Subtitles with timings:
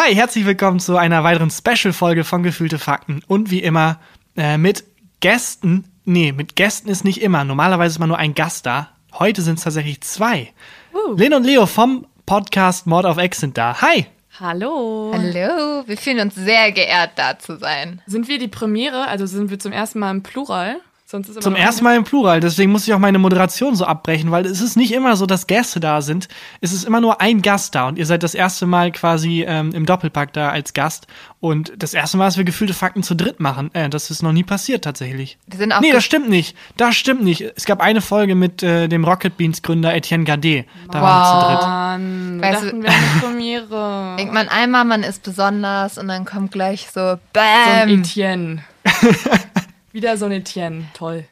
[0.00, 3.20] Hi, herzlich willkommen zu einer weiteren Special-Folge von Gefühlte Fakten.
[3.26, 3.98] Und wie immer
[4.36, 4.84] äh, mit
[5.18, 5.90] Gästen.
[6.04, 7.42] Nee, mit Gästen ist nicht immer.
[7.42, 8.90] Normalerweise ist man nur ein Gast da.
[9.18, 10.52] Heute sind es tatsächlich zwei.
[10.94, 11.16] Uh.
[11.16, 13.82] Lynn und Leo vom Podcast Mord of X sind da.
[13.82, 14.06] Hi!
[14.38, 15.10] Hallo.
[15.12, 18.00] Hallo, wir fühlen uns sehr geehrt, da zu sein.
[18.06, 19.08] Sind wir die Premiere?
[19.08, 20.76] Also sind wir zum ersten Mal im Plural?
[21.10, 24.30] Sonst ist Zum ersten Mal im Plural, deswegen muss ich auch meine Moderation so abbrechen,
[24.30, 26.28] weil es ist nicht immer so, dass Gäste da sind.
[26.60, 29.70] Es ist immer nur ein Gast da und ihr seid das erste Mal quasi ähm,
[29.72, 31.06] im Doppelpack da als Gast.
[31.40, 33.70] Und das erste Mal, dass wir gefühlte Fakten zu dritt machen.
[33.72, 35.38] Äh, das ist noch nie passiert tatsächlich.
[35.46, 36.54] Wir sind auch nee, das stimmt nicht.
[36.76, 37.40] Das stimmt nicht.
[37.56, 40.66] Es gab eine Folge mit äh, dem Rocket Beans Gründer Etienne Gardet.
[40.90, 41.68] Da waren wir zu dritt.
[41.68, 44.16] Mann, wir Weißt du- dachten, wir haben eine Premiere.
[44.18, 47.88] Denkt man einmal, man ist besonders und dann kommt gleich so so ein BAM.
[48.00, 48.62] Etienne.
[49.92, 50.84] Wieder so ein Etienne.
[50.94, 51.24] Toll.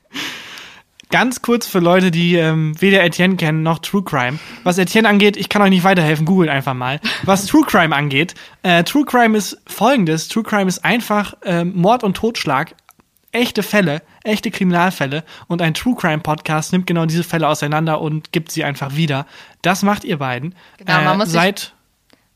[1.10, 4.38] Ganz kurz für Leute, die ähm, weder Etienne kennen noch True Crime.
[4.65, 7.01] Was Etienne angeht, ich kann euch nicht weiterhelfen, googelt einfach mal.
[7.23, 8.34] Was True Crime angeht,
[8.65, 10.27] äh, True Crime ist folgendes.
[10.27, 12.74] True Crime ist einfach ähm, Mord und Totschlag.
[13.30, 15.23] Echte Fälle, echte Kriminalfälle.
[15.46, 19.26] Und ein True Crime Podcast nimmt genau diese Fälle auseinander und gibt sie einfach wieder.
[19.63, 20.54] Das macht ihr beiden.
[20.79, 21.73] Genau, man muss sich- seit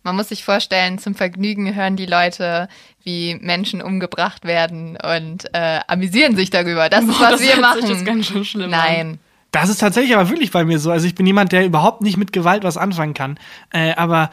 [0.03, 2.69] Man muss sich vorstellen, zum Vergnügen hören die Leute,
[3.03, 6.89] wie Menschen umgebracht werden und äh, amüsieren sich darüber.
[6.89, 7.81] Das ist, was das wir machen.
[7.83, 8.71] sich jetzt ganz schön schlimm an.
[8.71, 9.19] Nein.
[9.53, 10.93] Das ist tatsächlich aber wirklich bei mir so.
[10.93, 13.37] Also ich bin jemand, der überhaupt nicht mit Gewalt was anfangen kann,
[13.73, 14.31] äh, aber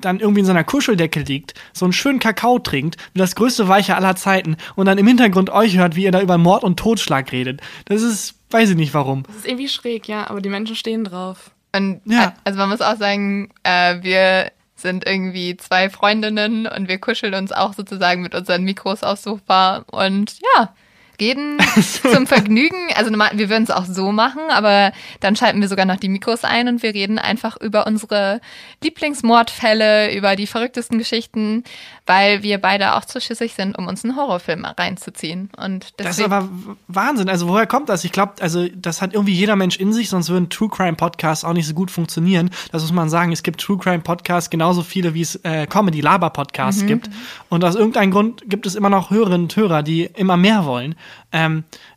[0.00, 3.66] dann irgendwie in so einer Kuscheldecke liegt, so einen schönen Kakao trinkt, wie das größte
[3.66, 6.78] Weiche aller Zeiten und dann im Hintergrund euch hört, wie ihr da über Mord und
[6.78, 7.60] Totschlag redet.
[7.86, 9.24] Das ist, weiß ich nicht warum.
[9.24, 11.50] Das ist irgendwie schräg, ja, aber die Menschen stehen drauf.
[11.74, 12.34] Und Ja.
[12.44, 17.52] also man muss auch sagen, äh, wir sind irgendwie zwei Freundinnen und wir kuscheln uns
[17.52, 20.74] auch sozusagen mit unseren Mikros aufs Sofa und ja,
[21.20, 21.58] reden
[22.02, 22.88] zum Vergnügen.
[22.96, 26.08] Also normal, wir würden es auch so machen, aber dann schalten wir sogar noch die
[26.08, 28.40] Mikros ein und wir reden einfach über unsere
[28.82, 31.64] Lieblingsmordfälle, über die verrücktesten Geschichten,
[32.10, 35.48] weil wir beide auch zu schissig sind, um uns einen Horrorfilm reinzuziehen.
[35.56, 36.48] Und Das ist aber
[36.88, 37.28] Wahnsinn.
[37.28, 38.02] Also woher kommt das?
[38.02, 41.44] Ich glaube, also das hat irgendwie jeder Mensch in sich, sonst würden True Crime Podcasts
[41.44, 42.50] auch nicht so gut funktionieren.
[42.72, 43.30] Das muss man sagen.
[43.30, 47.08] Es gibt True Crime Podcasts genauso viele, wie es äh, Comedy Laber Podcasts gibt.
[47.48, 50.96] Und aus irgendeinem Grund gibt es immer noch Hörerinnen und Hörer, die immer mehr wollen.
[51.30, 51.89] Ähm, äh,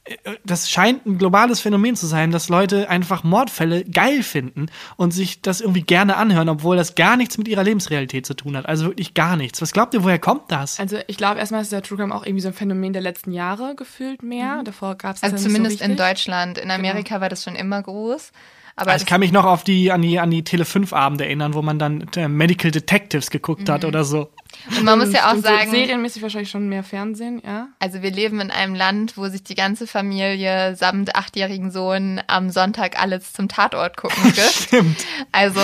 [0.43, 4.65] das scheint ein globales Phänomen zu sein, dass Leute einfach Mordfälle geil finden
[4.97, 8.57] und sich das irgendwie gerne anhören, obwohl das gar nichts mit ihrer Lebensrealität zu tun
[8.57, 8.65] hat.
[8.65, 9.61] Also wirklich gar nichts.
[9.61, 10.79] Was glaubt ihr, woher kommt das?
[10.79, 13.31] Also ich glaube erstmal ist der True Crime auch irgendwie so ein Phänomen der letzten
[13.31, 14.61] Jahre gefühlt mehr.
[14.63, 15.95] Davor gab es also zumindest so in.
[15.95, 16.57] Deutschland.
[16.57, 18.31] In Amerika war das schon immer groß.
[18.75, 21.25] Aber Also ich kann mich noch auf die, an die, an die Tele 5 Abende
[21.25, 24.29] erinnern, wo man dann äh, Medical Detectives geguckt hat oder so.
[24.69, 27.67] Und man muss ja auch sagen, serienmäßig wahrscheinlich schon mehr Fernsehen, ja.
[27.79, 32.49] also wir leben in einem Land, wo sich die ganze Familie samt achtjährigen Sohn am
[32.49, 34.63] Sonntag alles zum Tatort gucken trifft.
[34.63, 35.05] Stimmt.
[35.31, 35.61] Also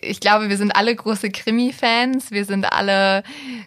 [0.00, 3.22] ich glaube, wir sind alle große Krimi-Fans, wir sind alle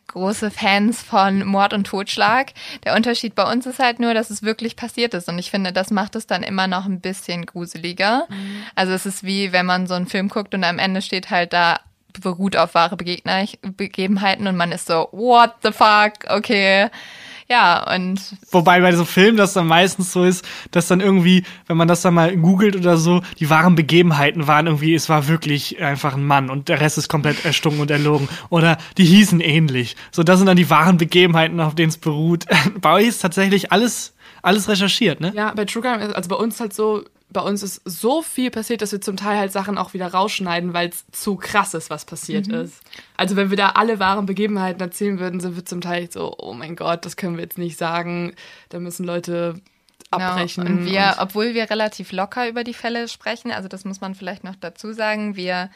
[0.07, 2.53] große Fans von Mord und Totschlag.
[2.83, 5.27] Der Unterschied bei uns ist halt nur, dass es wirklich passiert ist.
[5.27, 8.27] Und ich finde, das macht es dann immer noch ein bisschen gruseliger.
[8.75, 11.53] Also es ist wie, wenn man so einen Film guckt und am Ende steht halt
[11.53, 11.79] da
[12.21, 13.45] beruht auf wahre Begegner
[13.77, 16.89] Begebenheiten und man ist so, what the fuck, okay.
[17.47, 21.77] Ja, und Wobei bei so Filmen das dann meistens so ist, dass dann irgendwie, wenn
[21.77, 25.79] man das dann mal googelt oder so, die wahren Begebenheiten waren irgendwie, es war wirklich
[25.79, 28.27] einfach ein Mann und der Rest ist komplett erstunken und erlogen.
[28.49, 29.95] Oder die hießen ähnlich.
[30.11, 32.45] So, das sind dann die wahren Begebenheiten, auf denen es beruht.
[32.81, 35.31] Bei euch ist tatsächlich alles, alles recherchiert, ne?
[35.35, 37.03] Ja, bei True Crime, ist- also bei uns halt so,
[37.35, 40.73] bei uns ist so viel passiert, dass wir zum Teil halt Sachen auch wieder rausschneiden,
[40.73, 42.81] weil es zu krass ist, was passiert ist.
[43.17, 46.53] Also wenn wir da alle wahren Begebenheiten erzählen würden, sind wir zum Teil so, oh
[46.53, 48.33] mein Gott, das können wir jetzt nicht sagen.
[48.69, 49.59] Da müssen Leute
[50.11, 50.63] abbrechen.
[50.63, 50.79] Genau.
[50.79, 54.45] Und wir, obwohl wir relativ locker über die Fälle sprechen, also das muss man vielleicht
[54.45, 55.69] noch dazu sagen, wir,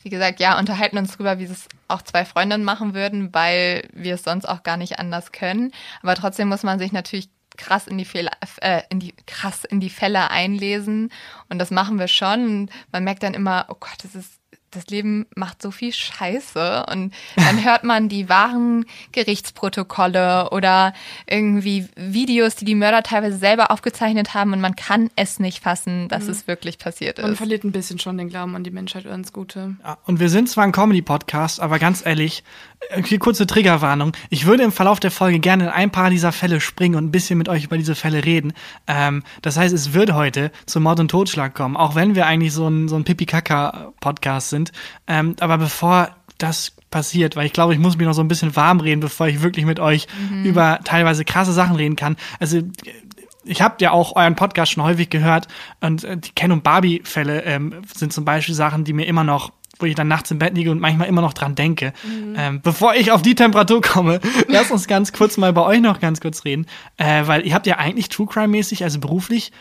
[0.00, 4.14] wie gesagt, ja, unterhalten uns drüber, wie es auch zwei Freundinnen machen würden, weil wir
[4.14, 5.70] es sonst auch gar nicht anders können.
[6.00, 9.80] Aber trotzdem muss man sich natürlich krass in die Fehler, äh, in die krass in
[9.80, 11.10] die Fälle einlesen
[11.48, 12.46] und das machen wir schon.
[12.46, 14.40] Und man merkt dann immer, oh Gott, das ist
[14.74, 20.92] das Leben macht so viel Scheiße und dann hört man die wahren Gerichtsprotokolle oder
[21.26, 26.08] irgendwie Videos, die die Mörder teilweise selber aufgezeichnet haben und man kann es nicht fassen,
[26.08, 27.38] dass es wirklich passiert man ist.
[27.38, 29.76] verliert ein bisschen schon den Glauben an die Menschheit oder ans Gute.
[29.82, 32.42] Ja, und wir sind zwar ein Comedy-Podcast, aber ganz ehrlich,
[33.04, 34.12] hier kurze Triggerwarnung.
[34.30, 37.10] Ich würde im Verlauf der Folge gerne in ein paar dieser Fälle springen und ein
[37.10, 38.52] bisschen mit euch über diese Fälle reden.
[38.86, 42.52] Ähm, das heißt, es wird heute zu Mord und Totschlag kommen, auch wenn wir eigentlich
[42.52, 44.72] so ein, so ein Pipi-Kaka-Podcast sind.
[45.06, 48.54] Ähm, aber bevor das passiert, weil ich glaube, ich muss mich noch so ein bisschen
[48.56, 50.06] warm reden, bevor ich wirklich mit euch
[50.44, 52.16] über teilweise krasse Sachen reden kann.
[52.38, 52.60] Also
[53.44, 55.48] ich habe ja auch euren Podcast schon häufig gehört
[55.80, 59.52] und äh, die Ken und Barbie-Fälle ähm, sind zum Beispiel Sachen, die mir immer noch
[59.78, 61.92] wo ich dann nachts im Bett liege und manchmal immer noch dran denke.
[62.04, 62.34] Mhm.
[62.36, 66.00] Ähm, bevor ich auf die Temperatur komme, lass uns ganz kurz mal bei euch noch
[66.00, 66.66] ganz kurz reden,
[66.96, 69.52] äh, weil ihr habt ja eigentlich True Crime mäßig, also beruflich,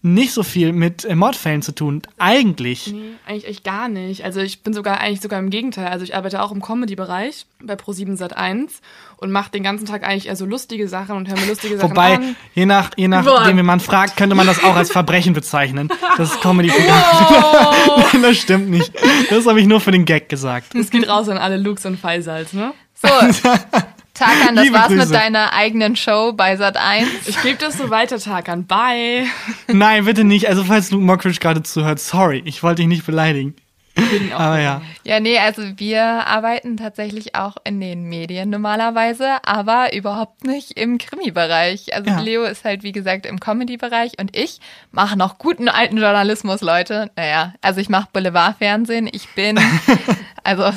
[0.00, 2.02] nicht so viel mit äh, Mordfällen zu tun.
[2.18, 2.86] Eigentlich.
[2.92, 4.24] Nee, eigentlich echt gar nicht.
[4.24, 5.88] Also ich bin sogar eigentlich sogar im Gegenteil.
[5.88, 8.68] Also ich arbeite auch im Comedy-Bereich bei Pro7 Sat1
[9.16, 11.90] und mache den ganzen Tag eigentlich eher so lustige Sachen und höre mir lustige Sachen
[11.90, 12.22] Wobei, an.
[12.22, 15.88] Wobei, je nach, je nachdem, wie man fragt, könnte man das auch als Verbrechen bezeichnen.
[16.16, 18.12] Das ist comedy wow.
[18.22, 18.92] Das stimmt nicht.
[19.30, 20.76] Das habe ich nur für den Gag gesagt.
[20.76, 22.72] Es geht raus an alle Lux und Faisals, ne?
[22.94, 23.08] So.
[24.18, 25.06] Tarkan, das Liebe war's Grüße.
[25.06, 27.08] mit deiner eigenen Show bei Sat 1.
[27.26, 28.66] Ich gebe das so weiter, Tarkan.
[28.66, 29.26] Bye.
[29.68, 30.48] Nein, bitte nicht.
[30.48, 33.54] Also falls Luke Mockridge gerade zuhört, sorry, ich wollte dich nicht beleidigen.
[34.34, 34.82] Aber ja.
[35.04, 40.98] Ja, nee, also wir arbeiten tatsächlich auch in den Medien normalerweise, aber überhaupt nicht im
[40.98, 41.94] Krimi-Bereich.
[41.94, 42.20] Also ja.
[42.20, 44.60] Leo ist halt, wie gesagt, im Comedy-Bereich und ich
[44.92, 47.10] mache noch guten alten Journalismus, Leute.
[47.16, 49.08] Naja, also ich mache Boulevardfernsehen.
[49.10, 49.58] Ich bin,
[50.44, 50.70] also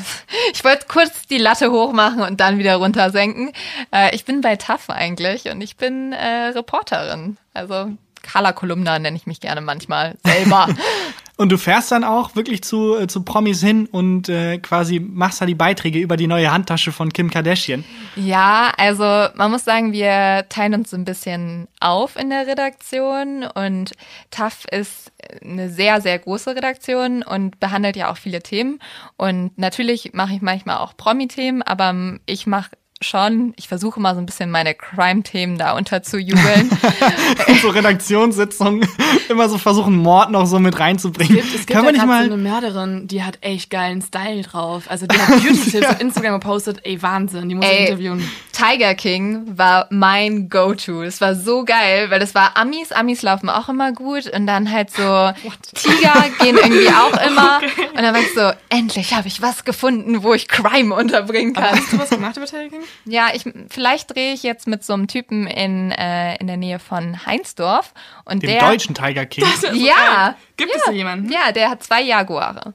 [0.53, 3.51] ich wollte kurz die Latte hochmachen und dann wieder runtersenken.
[3.93, 7.37] Äh, ich bin bei TAF eigentlich und ich bin äh, Reporterin.
[7.53, 7.91] Also
[8.21, 10.67] Color Kolumna nenne ich mich gerne manchmal selber.
[11.37, 15.41] und du fährst dann auch wirklich zu, äh, zu Promis hin und äh, quasi machst
[15.41, 17.83] da die Beiträge über die neue Handtasche von Kim Kardashian.
[18.15, 23.43] Ja, also man muss sagen, wir teilen uns so ein bisschen auf in der Redaktion
[23.43, 23.93] und
[24.29, 25.11] TAF ist
[25.41, 28.79] eine sehr, sehr große Redaktion und behandelt ja auch viele Themen.
[29.17, 33.53] Und natürlich mache ich manchmal auch Promi-Themen, aber ich mache schon.
[33.57, 36.69] Ich versuche mal so ein bisschen meine Crime-Themen da unterzujubeln.
[37.61, 38.87] so Redaktionssitzungen,
[39.29, 41.37] immer so versuchen, Mord noch so mit reinzubringen.
[41.37, 44.01] Es gibt, es gibt Kann man nicht mal so eine Mörderin, die hat echt geilen
[44.01, 44.83] Style drauf.
[44.87, 46.79] Also die hat Beauty-Tipps auf Instagram gepostet.
[46.83, 48.29] Ey, Wahnsinn, die muss ey, ich interviewen.
[48.51, 51.01] Tiger King war mein Go-To.
[51.01, 52.91] Es war so geil, weil das war Amis.
[52.91, 55.33] Amis laufen auch immer gut und dann halt so What?
[55.73, 57.59] Tiger gehen irgendwie auch immer.
[57.63, 57.80] Okay.
[58.01, 61.65] Und dann war ich so, endlich habe ich was gefunden, wo ich Crime unterbringen kann.
[61.65, 62.81] Aber hast du was gemacht über Tiger King?
[63.05, 66.79] Ja, ich vielleicht drehe ich jetzt mit so einem Typen in, äh, in der Nähe
[66.79, 67.93] von Heinsdorf.
[68.25, 69.45] Und Dem der, deutschen Tiger King.
[69.73, 70.35] ja.
[70.57, 71.31] Gibt ja, es da jemanden?
[71.31, 72.73] Ja, der hat zwei Jaguare.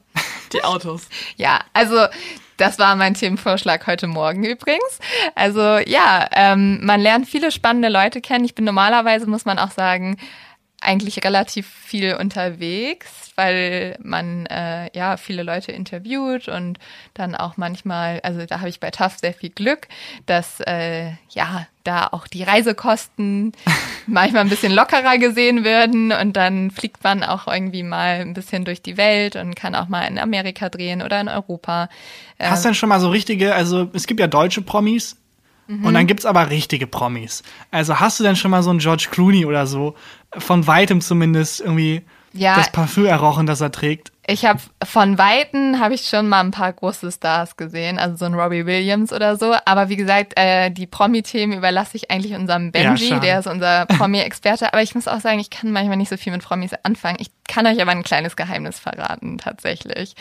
[0.53, 1.09] Die Autos.
[1.35, 2.05] Ja, also
[2.55, 4.99] das war mein Themenvorschlag heute Morgen übrigens.
[5.35, 8.45] Also ja, ähm, man lernt viele spannende Leute kennen.
[8.45, 10.15] Ich bin normalerweise, muss man auch sagen,
[10.87, 16.79] eigentlich relativ viel unterwegs, weil man äh, ja viele Leute interviewt und
[17.13, 19.89] dann auch manchmal, also da habe ich bei TAF sehr viel Glück,
[20.25, 23.51] dass äh, ja da auch die Reisekosten
[24.07, 28.63] manchmal ein bisschen lockerer gesehen werden und dann fliegt man auch irgendwie mal ein bisschen
[28.63, 31.89] durch die Welt und kann auch mal in Amerika drehen oder in Europa.
[32.39, 35.17] Hast du denn schon mal so richtige, also es gibt ja deutsche Promis,
[35.67, 35.85] Mhm.
[35.85, 37.43] Und dann gibt's aber richtige Promis.
[37.71, 39.95] Also hast du denn schon mal so einen George Clooney oder so,
[40.35, 42.03] von weitem zumindest irgendwie
[42.33, 44.11] ja, das Parfüm errochen, das er trägt?
[44.29, 48.25] Ich habe von Weitem habe ich schon mal ein paar große Stars gesehen, also so
[48.25, 49.55] ein Robbie Williams oder so.
[49.63, 53.85] Aber wie gesagt, äh, die Promi-Themen überlasse ich eigentlich unserem Benji, ja, der ist unser
[53.85, 54.73] Promi-Experte.
[54.73, 57.15] aber ich muss auch sagen, ich kann manchmal nicht so viel mit Promis anfangen.
[57.21, 60.13] Ich kann euch aber ein kleines Geheimnis verraten, tatsächlich.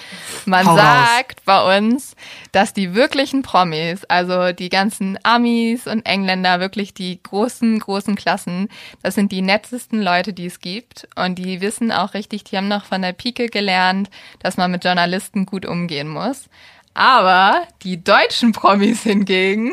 [0.45, 1.45] Man Hau sagt raus.
[1.45, 2.15] bei uns,
[2.53, 8.69] dass die wirklichen Promis, also die ganzen Amis und Engländer, wirklich die großen, großen Klassen,
[9.03, 11.09] das sind die nettesten Leute, die es gibt.
[11.17, 14.11] Und die wissen auch richtig, die haben noch von der Pike gelernt gelernt,
[14.41, 16.49] dass man mit Journalisten gut umgehen muss.
[16.95, 19.73] Aber die deutschen Promis hingegen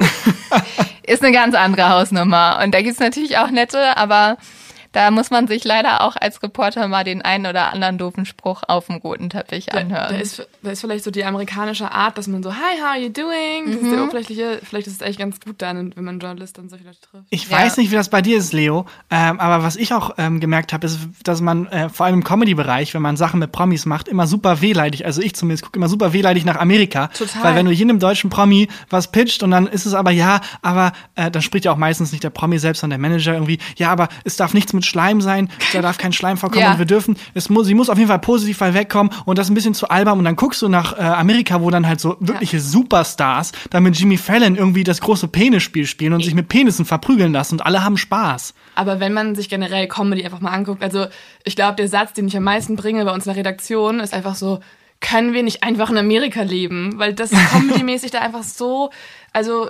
[1.04, 2.60] ist eine ganz andere Hausnummer.
[2.62, 4.38] Und da gibt es natürlich auch nette, aber
[4.94, 8.62] da muss man sich leider auch als Reporter mal den einen oder anderen doofen Spruch
[8.68, 9.90] auf dem roten Teppich anhören.
[9.90, 12.90] Da, da, ist, da ist vielleicht so die amerikanische Art, dass man so, hi, how
[12.90, 13.66] are you doing?
[13.66, 13.86] Das mhm.
[13.86, 16.86] ist der oberflächliche, vielleicht ist es echt ganz gut dann, wenn man Journalist dann solche
[16.86, 17.26] Leute trifft.
[17.32, 17.58] Ich ja.
[17.58, 20.74] weiß nicht, wie das bei dir ist, Leo, ähm, aber was ich auch ähm, gemerkt
[20.74, 24.08] habe, ist, dass man äh, vor allem im Comedy-Bereich, wenn man Sachen mit Promis macht,
[24.08, 27.08] immer super wehleidig, also ich zumindest gucke immer super wehleidig nach Amerika.
[27.08, 27.44] Total.
[27.44, 30.94] Weil wenn du jedem deutschen Promi was pitcht und dann ist es aber ja, aber
[31.16, 33.92] äh, dann spricht ja auch meistens nicht der Promi selbst, sondern der Manager irgendwie, ja,
[33.92, 36.72] aber es darf nichts mit mit Schleim sein, da darf kein Schleim vorkommen ja.
[36.74, 39.52] und wir dürfen, es muss, sie muss auf jeden Fall positiv wegkommen und das ist
[39.52, 42.18] ein bisschen zu albern und dann guckst du nach äh, Amerika, wo dann halt so
[42.20, 42.64] wirkliche ja.
[42.64, 46.86] Superstars dann mit Jimmy Fallon irgendwie das große Penisspiel spielen und ich sich mit Penissen
[46.86, 48.54] verprügeln lassen und alle haben Spaß.
[48.76, 51.08] Aber wenn man sich generell Comedy einfach mal anguckt, also
[51.44, 54.14] ich glaube, der Satz, den ich am meisten bringe bei uns in der Redaktion, ist
[54.14, 54.60] einfach so,
[55.00, 56.94] können wir nicht einfach in Amerika leben?
[56.98, 58.90] Weil das comedy-mäßig da einfach so,
[59.32, 59.70] also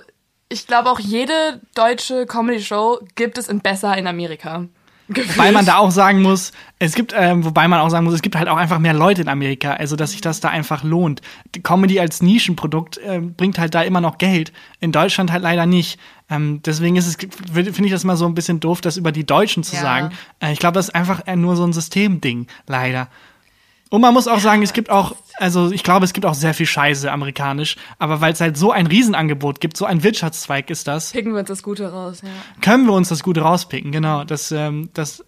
[0.49, 4.67] ich glaube auch jede deutsche Comedy-Show gibt es in besser in Amerika.
[5.09, 5.37] Gefühlt.
[5.37, 8.21] Wobei man da auch sagen muss, es gibt, ähm, wobei man auch sagen muss, es
[8.21, 11.21] gibt halt auch einfach mehr Leute in Amerika, also dass sich das da einfach lohnt.
[11.55, 14.53] Die Comedy als Nischenprodukt äh, bringt halt da immer noch Geld.
[14.79, 15.99] In Deutschland halt leider nicht.
[16.29, 17.17] Ähm, deswegen ist es,
[17.51, 19.81] finde ich das mal so ein bisschen doof, das über die Deutschen zu ja.
[19.81, 20.09] sagen.
[20.39, 23.09] Äh, ich glaube, das ist einfach nur so ein Systemding, leider.
[23.93, 26.55] Und man muss auch sagen, es gibt auch, also ich glaube, es gibt auch sehr
[26.55, 30.87] viel Scheiße amerikanisch, aber weil es halt so ein Riesenangebot gibt, so ein Wirtschaftszweig ist
[30.87, 32.29] das, Picken wir uns das Gute raus, ja.
[32.59, 34.23] können wir uns das Gute rauspicken, genau.
[34.23, 35.23] Das, ähm, das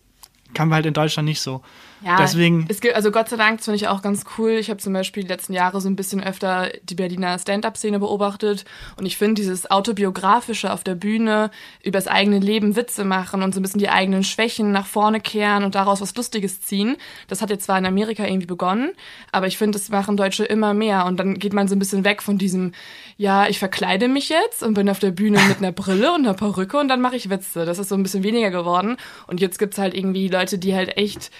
[0.55, 1.61] kann wir halt in Deutschland nicht so.
[2.05, 4.51] Ja, Deswegen, Es gibt, also Gott sei Dank, das finde ich auch ganz cool.
[4.51, 8.63] Ich habe zum Beispiel die letzten Jahre so ein bisschen öfter die Berliner Stand-up-Szene beobachtet
[8.95, 11.49] und ich finde dieses autobiografische auf der Bühne
[11.83, 15.19] über das eigene Leben Witze machen und so ein bisschen die eigenen Schwächen nach vorne
[15.19, 16.97] kehren und daraus was Lustiges ziehen.
[17.27, 18.91] Das hat jetzt zwar in Amerika irgendwie begonnen,
[19.31, 22.03] aber ich finde, das machen Deutsche immer mehr und dann geht man so ein bisschen
[22.03, 22.73] weg von diesem,
[23.17, 26.35] ja, ich verkleide mich jetzt und bin auf der Bühne mit einer Brille und einer
[26.35, 27.65] Perücke und dann mache ich Witze.
[27.65, 30.97] Das ist so ein bisschen weniger geworden und jetzt gibt's halt irgendwie Leute, die halt
[30.97, 31.31] echt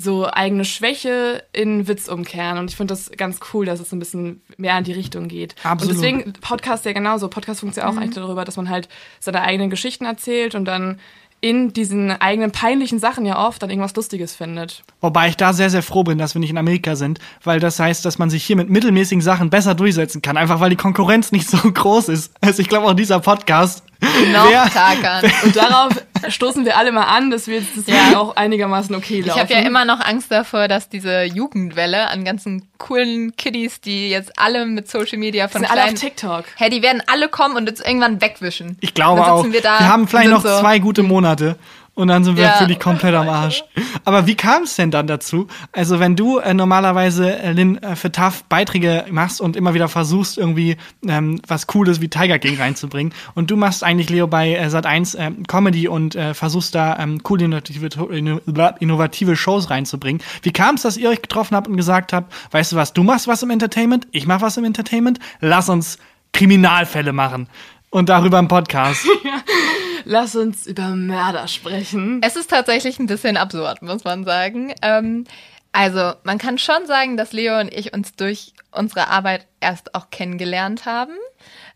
[0.00, 2.56] so eigene Schwäche in Witz umkehren.
[2.58, 5.26] Und ich finde das ganz cool, dass es so ein bisschen mehr in die Richtung
[5.26, 5.56] geht.
[5.64, 5.96] Absolut.
[5.96, 7.26] Und deswegen Podcast ja genauso.
[7.28, 8.88] Podcast funktioniert ja auch eigentlich darüber, dass man halt
[9.18, 11.00] seine eigenen Geschichten erzählt und dann
[11.40, 14.82] in diesen eigenen peinlichen Sachen ja oft dann irgendwas Lustiges findet.
[15.00, 17.78] wobei ich da sehr, sehr froh bin, dass wir nicht in Amerika sind, weil das
[17.78, 21.30] heißt, dass man sich hier mit mittelmäßigen Sachen besser durchsetzen kann, einfach weil die Konkurrenz
[21.30, 22.32] nicht so groß ist.
[22.40, 23.84] Also ich glaube auch dieser Podcast.
[24.00, 25.30] Noch wer- Takan.
[25.44, 25.92] Und darauf
[26.28, 28.18] stoßen wir alle mal an, dass wir jetzt das Ja.
[28.18, 29.40] auch einigermaßen okay Ich laufen.
[29.40, 34.38] habe ja immer noch Angst davor, dass diese Jugendwelle an ganzen coolen Kiddies, die jetzt
[34.38, 35.94] alle mit Social Media von sind alle auf.
[35.94, 36.44] TikTok.
[36.56, 38.76] Hey, die werden alle kommen und uns irgendwann wegwischen.
[38.80, 39.44] Ich glaube auch.
[39.50, 41.56] Wir, da wir haben vielleicht noch so, zwei gute Monate.
[41.98, 42.60] Und dann sind wir Ja.
[42.60, 43.64] wirklich komplett am Arsch.
[44.04, 45.48] Aber wie kam es denn dann dazu?
[45.72, 49.88] Also wenn du äh, normalerweise, äh, Lynn, äh, für TAF Beiträge machst und immer wieder
[49.88, 50.76] versuchst, irgendwie
[51.08, 55.16] ähm, was Cooles wie Tiger King reinzubringen und du machst eigentlich, Leo, bei äh, Sat1
[55.18, 60.22] ähm, Comedy und äh, versuchst da ähm, coole, innovative, inno- innovative Shows reinzubringen.
[60.42, 63.02] Wie kam es, dass ihr euch getroffen habt und gesagt habt, weißt du was, du
[63.02, 65.98] machst was im Entertainment, ich mach was im Entertainment, lass uns
[66.32, 67.48] Kriminalfälle machen.
[67.90, 69.04] Und darüber im Podcast.
[70.10, 72.22] Lass uns über Mörder sprechen.
[72.24, 74.72] Es ist tatsächlich ein bisschen absurd, muss man sagen.
[74.80, 75.24] Ähm,
[75.70, 80.08] also, man kann schon sagen, dass Leo und ich uns durch unsere Arbeit erst auch
[80.08, 81.12] kennengelernt haben.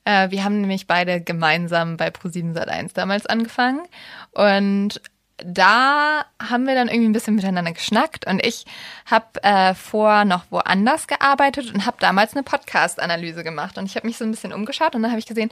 [0.07, 3.83] Äh, wir haben nämlich beide gemeinsam bei Pro7 Sat1 damals angefangen.
[4.31, 5.03] Und
[5.39, 8.65] da haben wir dann irgendwie ein bisschen miteinander geschnackt und ich
[9.07, 14.07] habe äh, vor noch woanders gearbeitet und habe damals eine Podcast-Analyse gemacht und ich habe
[14.07, 15.51] mich so ein bisschen umgeschaut und dann habe ich gesehen,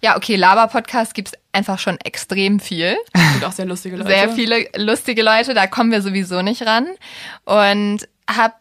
[0.00, 2.96] ja, okay, Laber-Podcast gibt's einfach schon extrem viel
[3.34, 4.10] Und auch sehr lustige Leute.
[4.10, 6.88] sehr viele lustige Leute, da kommen wir sowieso nicht ran.
[7.44, 8.54] Und habe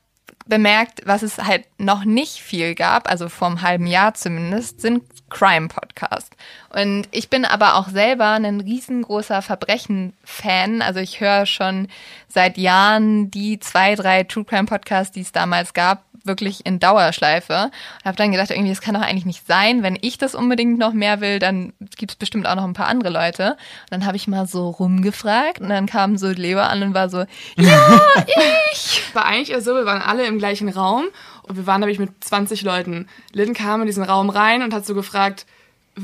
[0.46, 5.04] bemerkt, was es halt noch nicht viel gab, also vor einem halben Jahr zumindest, sind
[5.30, 6.32] Crime-Podcasts.
[6.70, 10.82] Und ich bin aber auch selber ein riesengroßer Verbrechen-Fan.
[10.82, 11.88] Also ich höre schon
[12.28, 17.72] seit Jahren die zwei, drei True Crime-Podcasts, die es damals gab, wirklich in Dauerschleife.
[18.00, 19.84] Und habe dann gedacht, irgendwie, das kann doch eigentlich nicht sein.
[19.84, 22.88] Wenn ich das unbedingt noch mehr will, dann gibt es bestimmt auch noch ein paar
[22.88, 23.52] andere Leute.
[23.52, 27.10] Und dann habe ich mal so rumgefragt und dann kam so Leo an und war
[27.10, 28.00] so, ja,
[28.72, 29.02] ich.
[29.14, 31.06] war eigentlich eher so, wir waren alle im gleichen Raum
[31.44, 33.08] und wir waren, glaube ich, mit 20 Leuten.
[33.34, 35.46] Lynn kam in diesen Raum rein und hat so gefragt,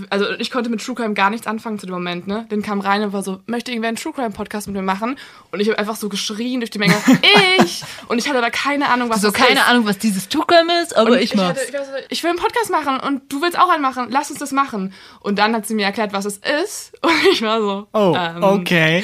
[0.09, 2.45] also ich konnte mit True Crime gar nichts anfangen zu dem Moment, ne?
[2.49, 5.17] Lynn kam rein und war so, möchte irgendwer einen True Crime Podcast mit mir machen?
[5.51, 6.95] Und ich habe einfach so geschrien durch die Menge,
[7.59, 7.81] ich!
[8.07, 9.67] Und ich hatte aber keine Ahnung, was So, das keine ist.
[9.67, 11.49] Ahnung, was dieses Tuckern ist, aber Und ich, mach's.
[11.49, 14.07] hatte- ich, war so, ich will einen Podcast machen und du willst auch einen machen.
[14.09, 14.93] Lass uns das machen.
[15.21, 16.91] Und dann hat sie mir erklärt, was es ist.
[17.01, 17.87] Und ich war so.
[17.93, 19.03] Oh, ähm, okay.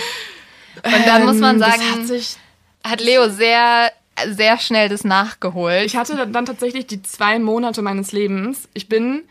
[0.83, 2.37] Und dann muss man ähm, sagen, hat sich
[2.83, 3.91] hat Leo sehr,
[4.27, 5.85] sehr schnell das nachgeholt.
[5.85, 8.67] Ich hatte dann tatsächlich die zwei Monate meines Lebens.
[8.73, 9.23] Ich bin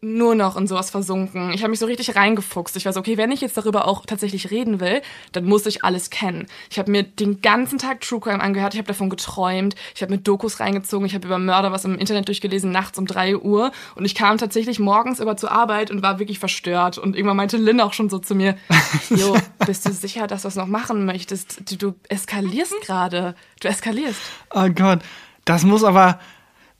[0.00, 1.50] nur noch in sowas versunken.
[1.52, 2.76] Ich habe mich so richtig reingefuchst.
[2.76, 5.02] Ich war so, okay, wenn ich jetzt darüber auch tatsächlich reden will,
[5.32, 6.46] dann muss ich alles kennen.
[6.70, 10.12] Ich habe mir den ganzen Tag True Crime angehört, ich habe davon geträumt, ich habe
[10.12, 13.72] mir Dokus reingezogen, ich habe über Mörder was im Internet durchgelesen, nachts um drei Uhr.
[13.96, 16.98] Und ich kam tatsächlich morgens über zur Arbeit und war wirklich verstört.
[16.98, 18.56] Und irgendwann meinte Lynn auch schon so zu mir,
[19.10, 19.36] Jo,
[19.66, 21.70] bist du sicher, dass du es noch machen möchtest?
[21.70, 23.34] Du, du eskalierst gerade.
[23.60, 24.20] Du eskalierst.
[24.54, 25.00] Oh Gott,
[25.44, 26.20] das muss aber,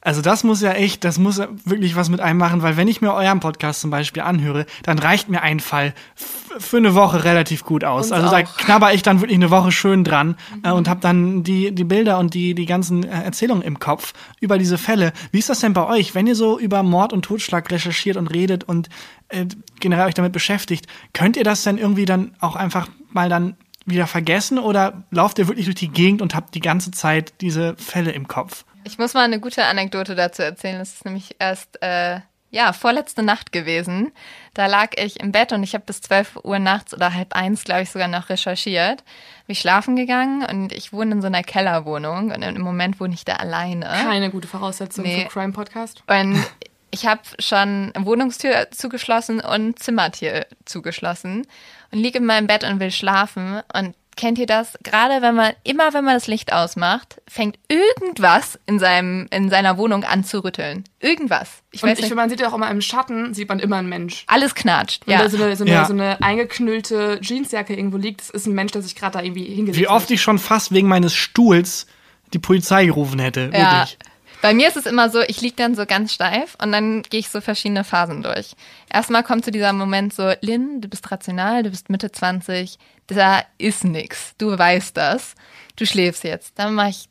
[0.09, 3.03] also das muss ja echt, das muss wirklich was mit einem machen, weil wenn ich
[3.03, 7.63] mir euren Podcast zum Beispiel anhöre, dann reicht mir ein Fall für eine Woche relativ
[7.63, 8.07] gut aus.
[8.07, 8.57] Uns also da auch.
[8.57, 12.19] knabber ich dann wirklich eine Woche schön dran äh, und habe dann die, die Bilder
[12.19, 15.13] und die, die ganzen äh, Erzählungen im Kopf über diese Fälle.
[15.31, 18.29] Wie ist das denn bei euch, wenn ihr so über Mord und Totschlag recherchiert und
[18.29, 18.89] redet und
[19.29, 19.45] äh,
[19.79, 20.87] generell euch damit beschäftigt?
[21.13, 25.49] Könnt ihr das denn irgendwie dann auch einfach mal dann wieder vergessen oder lauft ihr
[25.49, 28.65] wirklich durch die Gegend und habt die ganze Zeit diese Fälle im Kopf?
[28.89, 30.79] Ich muss mal eine gute Anekdote dazu erzählen.
[30.79, 34.11] Das ist nämlich erst, äh, ja, vorletzte Nacht gewesen.
[34.55, 37.65] Da lag ich im Bett und ich habe bis 12 Uhr nachts oder halb eins,
[37.65, 39.05] glaube ich, sogar noch recherchiert.
[39.47, 43.13] Bin ich schlafen gegangen und ich wohne in so einer Kellerwohnung und im Moment wohne
[43.13, 43.85] ich da alleine.
[43.87, 45.25] Keine gute Voraussetzung Nee.
[45.25, 46.03] für Crime Podcast.
[46.07, 46.43] Und
[46.91, 51.47] ich habe schon Wohnungstür zugeschlossen und Zimmertür zugeschlossen
[51.93, 54.79] und liege in meinem Bett und will schlafen und kennt ihr das?
[54.83, 59.79] Gerade wenn man, immer wenn man das Licht ausmacht, fängt irgendwas in seinem, in seiner
[59.79, 60.85] Wohnung an zu rütteln.
[61.01, 61.63] Irgendwas.
[61.71, 62.15] Ich und weiß ich, nicht.
[62.15, 64.25] man sieht ja auch immer im Schatten, sieht man immer einen Mensch.
[64.27, 65.19] Alles knatscht, ja.
[65.19, 65.87] da so eine, so, eine, ja.
[65.87, 69.45] so eine eingeknüllte Jeansjacke irgendwo liegt, das ist ein Mensch, der sich gerade da irgendwie
[69.45, 69.83] hingelegt hat.
[69.83, 71.87] Wie oft ich schon fast wegen meines Stuhls
[72.35, 73.51] die Polizei gerufen hätte.
[73.53, 73.79] Ja.
[73.79, 73.99] Wirklich.
[74.41, 77.19] Bei mir ist es immer so, ich liege dann so ganz steif und dann gehe
[77.19, 78.55] ich so verschiedene Phasen durch.
[78.93, 82.79] Erstmal kommt zu dieser Moment so, Lynn, du bist rational, du bist Mitte 20,
[83.09, 84.35] da ist nix.
[84.39, 85.35] Du weißt das.
[85.75, 86.53] Du schläfst jetzt.
[86.57, 87.09] Dann mache ich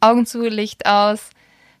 [0.00, 1.30] Augen zu, Licht aus,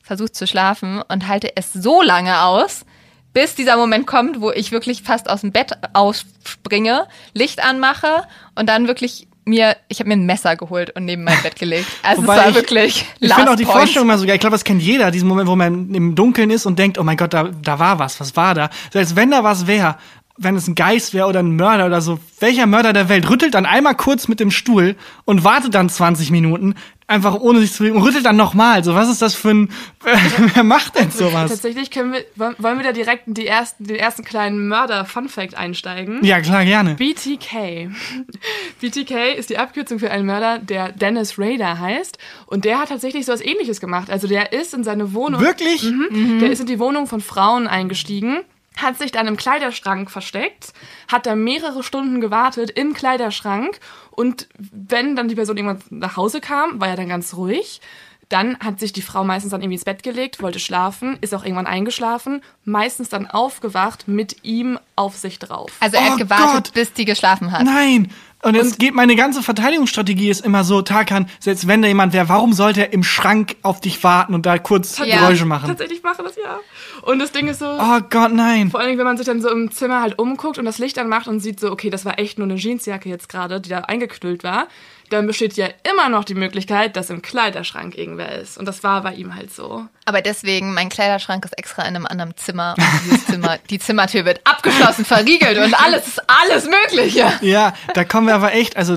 [0.02, 2.84] versuche zu schlafen und halte es so lange aus,
[3.32, 8.68] bis dieser Moment kommt, wo ich wirklich fast aus dem Bett ausspringe, Licht anmache und
[8.68, 11.86] dann wirklich mir, ich habe mir ein Messer geholt und neben mein Bett gelegt.
[12.02, 13.78] Also Wobei es war ich, wirklich Ich finde auch die point.
[13.78, 14.36] Vorstellung mal so geil.
[14.36, 17.02] Ich glaube, das kennt jeder, diesen Moment, wo man im Dunkeln ist und denkt, oh
[17.02, 18.70] mein Gott, da, da war was, was war da?
[18.92, 19.96] Selbst wenn da was wäre,
[20.38, 23.54] wenn es ein Geist wäre oder ein Mörder oder so, welcher Mörder der Welt rüttelt
[23.54, 26.74] dann einmal kurz mit dem Stuhl und wartet dann 20 Minuten,
[27.06, 28.82] einfach ohne sich zu bewegen und rüttelt dann nochmal.
[28.82, 29.70] So, was ist das für ein,
[30.54, 31.50] wer macht denn sowas?
[31.50, 36.24] Tatsächlich können wir, wollen wir da direkt in die ersten, den ersten kleinen Mörder-Fun-Fact einsteigen?
[36.24, 36.94] Ja, klar, gerne.
[36.94, 37.90] BTK.
[38.80, 42.18] BTK ist die Abkürzung für einen Mörder, der Dennis Rader heißt.
[42.46, 44.10] Und der hat tatsächlich so was ähnliches gemacht.
[44.10, 45.42] Also der ist in seine Wohnung.
[45.42, 45.82] Wirklich?
[45.84, 46.38] Mhm, mhm.
[46.40, 48.38] Der ist in die Wohnung von Frauen eingestiegen
[48.76, 50.72] hat sich dann im Kleiderschrank versteckt,
[51.10, 53.78] hat da mehrere Stunden gewartet im Kleiderschrank
[54.10, 57.80] und wenn dann die Person irgendwann nach Hause kam, war er dann ganz ruhig.
[58.28, 61.44] Dann hat sich die Frau meistens dann irgendwie ins Bett gelegt, wollte schlafen, ist auch
[61.44, 65.70] irgendwann eingeschlafen, meistens dann aufgewacht mit ihm auf sich drauf.
[65.80, 66.72] Also er hat oh gewartet, Gott.
[66.72, 67.64] bis die geschlafen hat.
[67.64, 68.10] Nein,
[68.42, 72.28] und es geht, meine ganze Verteidigungsstrategie ist immer so, Tarkan, selbst wenn da jemand wäre,
[72.28, 75.20] warum sollte er im Schrank auf dich warten und da kurz ja.
[75.20, 75.68] Geräusche machen?
[75.68, 76.58] Tatsächlich mache das ja.
[77.02, 77.66] Und das Ding ist so.
[77.66, 78.70] Oh Gott, nein.
[78.70, 81.28] Vor allem, wenn man sich dann so im Zimmer halt umguckt und das Licht anmacht
[81.28, 84.42] und sieht so, okay, das war echt nur eine Jeansjacke jetzt gerade, die da eingeknüllt
[84.42, 84.66] war
[85.10, 88.58] dann besteht ja immer noch die Möglichkeit, dass im Kleiderschrank irgendwer ist.
[88.58, 89.86] Und das war bei ihm halt so.
[90.04, 92.74] Aber deswegen, mein Kleiderschrank ist extra in einem anderen Zimmer.
[92.76, 97.32] Und dieses Zimmer, die Zimmertür wird abgeschlossen, verriegelt und alles ist alles Mögliche.
[97.42, 98.96] Ja, da kommen wir aber echt, also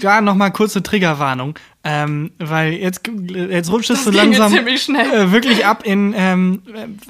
[0.00, 1.58] da nochmal kurze Triggerwarnung.
[1.84, 6.62] Ähm, weil jetzt, jetzt rutscht es so langsam äh, wirklich ab in, ähm,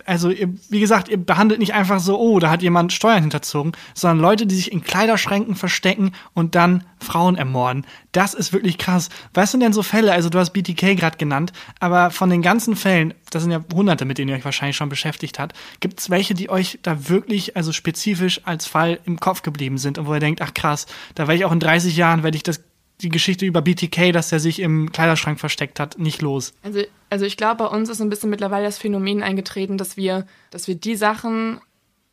[0.06, 3.72] also ihr, wie gesagt, ihr behandelt nicht einfach so, oh, da hat jemand Steuern hinterzogen,
[3.92, 7.86] sondern Leute, die sich in Kleiderschränken verstecken und dann Frauen ermorden.
[8.12, 9.10] Das ist wirklich krass.
[9.34, 12.74] Was sind denn so Fälle, also du hast BTK gerade genannt, aber von den ganzen
[12.74, 16.08] Fällen, das sind ja hunderte, mit denen ihr euch wahrscheinlich schon beschäftigt habt, gibt es
[16.08, 20.14] welche, die euch da wirklich, also spezifisch als Fall im Kopf geblieben sind und wo
[20.14, 22.62] ihr denkt, ach krass, da werde ich auch in 30 Jahren, werde ich das
[23.02, 26.54] die Geschichte über BTK, dass er sich im Kleiderschrank versteckt hat, nicht los.
[26.62, 30.26] Also, also ich glaube, bei uns ist ein bisschen mittlerweile das Phänomen eingetreten, dass wir,
[30.50, 31.60] dass wir die Sachen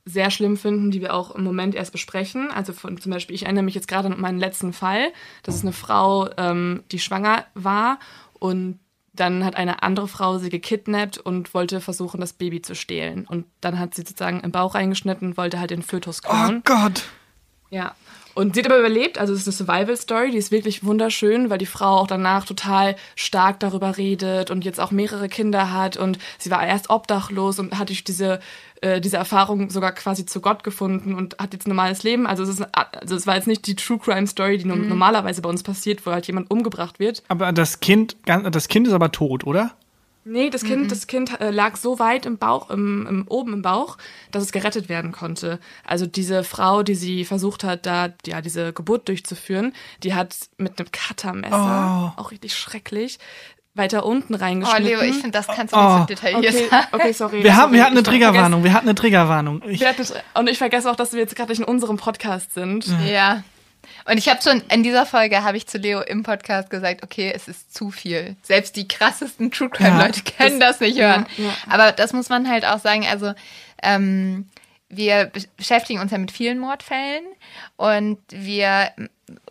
[0.05, 2.49] sehr schlimm finden, die wir auch im Moment erst besprechen.
[2.51, 5.11] Also von, zum Beispiel, ich erinnere mich jetzt gerade an meinen letzten Fall.
[5.43, 7.99] Das ist eine Frau, ähm, die schwanger war
[8.33, 8.79] und
[9.13, 13.27] dann hat eine andere Frau sie gekidnappt und wollte versuchen, das Baby zu stehlen.
[13.27, 16.57] Und dann hat sie sozusagen im Bauch reingeschnitten und wollte halt den Fötus klauen.
[16.57, 17.03] Oh Gott!
[17.69, 17.95] Ja,
[18.35, 21.57] und sie hat aber überlebt, also es ist eine Survival-Story, die ist wirklich wunderschön, weil
[21.57, 26.19] die Frau auch danach total stark darüber redet und jetzt auch mehrere Kinder hat und
[26.37, 28.39] sie war erst obdachlos und hat durch diese,
[28.81, 32.27] äh, diese Erfahrung sogar quasi zu Gott gefunden und hat jetzt ein normales Leben.
[32.27, 34.87] Also es, ist, also es war jetzt nicht die True Crime Story, die mhm.
[34.87, 37.23] normalerweise bei uns passiert, wo halt jemand umgebracht wird.
[37.27, 39.71] Aber das Kind, das Kind ist aber tot, oder?
[40.25, 40.87] Nee, das Kind, mhm.
[40.89, 43.97] das kind äh, lag so weit im Bauch, im, im, oben im Bauch,
[44.31, 45.59] dass es gerettet werden konnte.
[45.85, 50.77] Also diese Frau, die sie versucht hat, da ja diese Geburt durchzuführen, die hat mit
[50.77, 52.21] einem Cuttermesser, oh.
[52.21, 53.17] auch richtig schrecklich,
[53.75, 54.85] weiter unten reingeschnitten.
[54.85, 56.05] Oh, Leo, ich finde, das kannst du nicht so oh.
[56.05, 56.87] detailliert okay, sagen.
[56.91, 57.43] Okay, sorry.
[57.43, 59.63] Wir, haben, wir hatten eine Triggerwarnung, wir hatten eine Triggerwarnung.
[59.67, 59.83] Ich,
[60.33, 62.85] und ich vergesse auch, dass wir jetzt gerade in unserem Podcast sind.
[63.07, 63.43] Ja.
[64.05, 67.31] Und ich habe schon in dieser Folge habe ich zu Leo im Podcast gesagt, okay,
[67.33, 68.35] es ist zu viel.
[68.41, 71.25] Selbst die krassesten True Crime Leute ja, können das, das, nicht hören.
[71.37, 71.53] Ja, ja.
[71.69, 73.05] Aber das muss man halt auch sagen.
[73.05, 73.33] Also
[73.83, 74.47] ähm,
[74.89, 77.23] wir beschäftigen uns ja mit vielen Mordfällen
[77.77, 78.91] und wir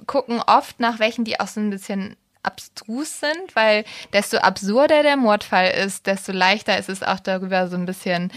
[0.07, 5.16] gucken oft nach welchen, die auch so ein bisschen abstrus sind, weil desto absurder der
[5.16, 8.33] Mordfall ist, desto leichter ist es auch darüber so ein bisschen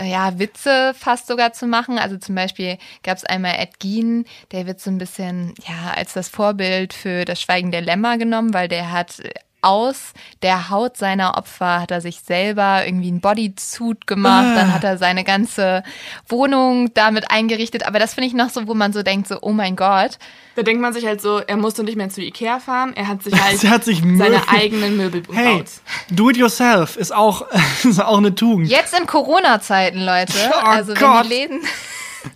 [0.00, 1.98] ja, Witze fast sogar zu machen.
[1.98, 6.12] Also zum Beispiel gab es einmal Ed Gein, der wird so ein bisschen, ja, als
[6.12, 9.20] das Vorbild für das Schweigen der Lämmer genommen, weil der hat
[9.60, 14.54] aus der Haut seiner Opfer hat er sich selber irgendwie ein Bodysuit gemacht, ah.
[14.54, 15.82] dann hat er seine ganze
[16.28, 17.86] Wohnung damit eingerichtet.
[17.86, 20.18] Aber das finde ich noch so, wo man so denkt, so, oh mein Gott.
[20.54, 23.22] Da denkt man sich halt so, er musste nicht mehr zu Ikea fahren, er hat
[23.22, 25.36] sich halt hat sich seine eigenen Möbel gebaut.
[25.36, 25.64] Hey,
[26.10, 27.46] do it yourself ist auch,
[27.84, 28.68] ist auch eine Tugend.
[28.68, 30.32] Jetzt in Corona-Zeiten, Leute.
[30.58, 31.02] Oh also Gott.
[31.02, 31.60] wenn die Läden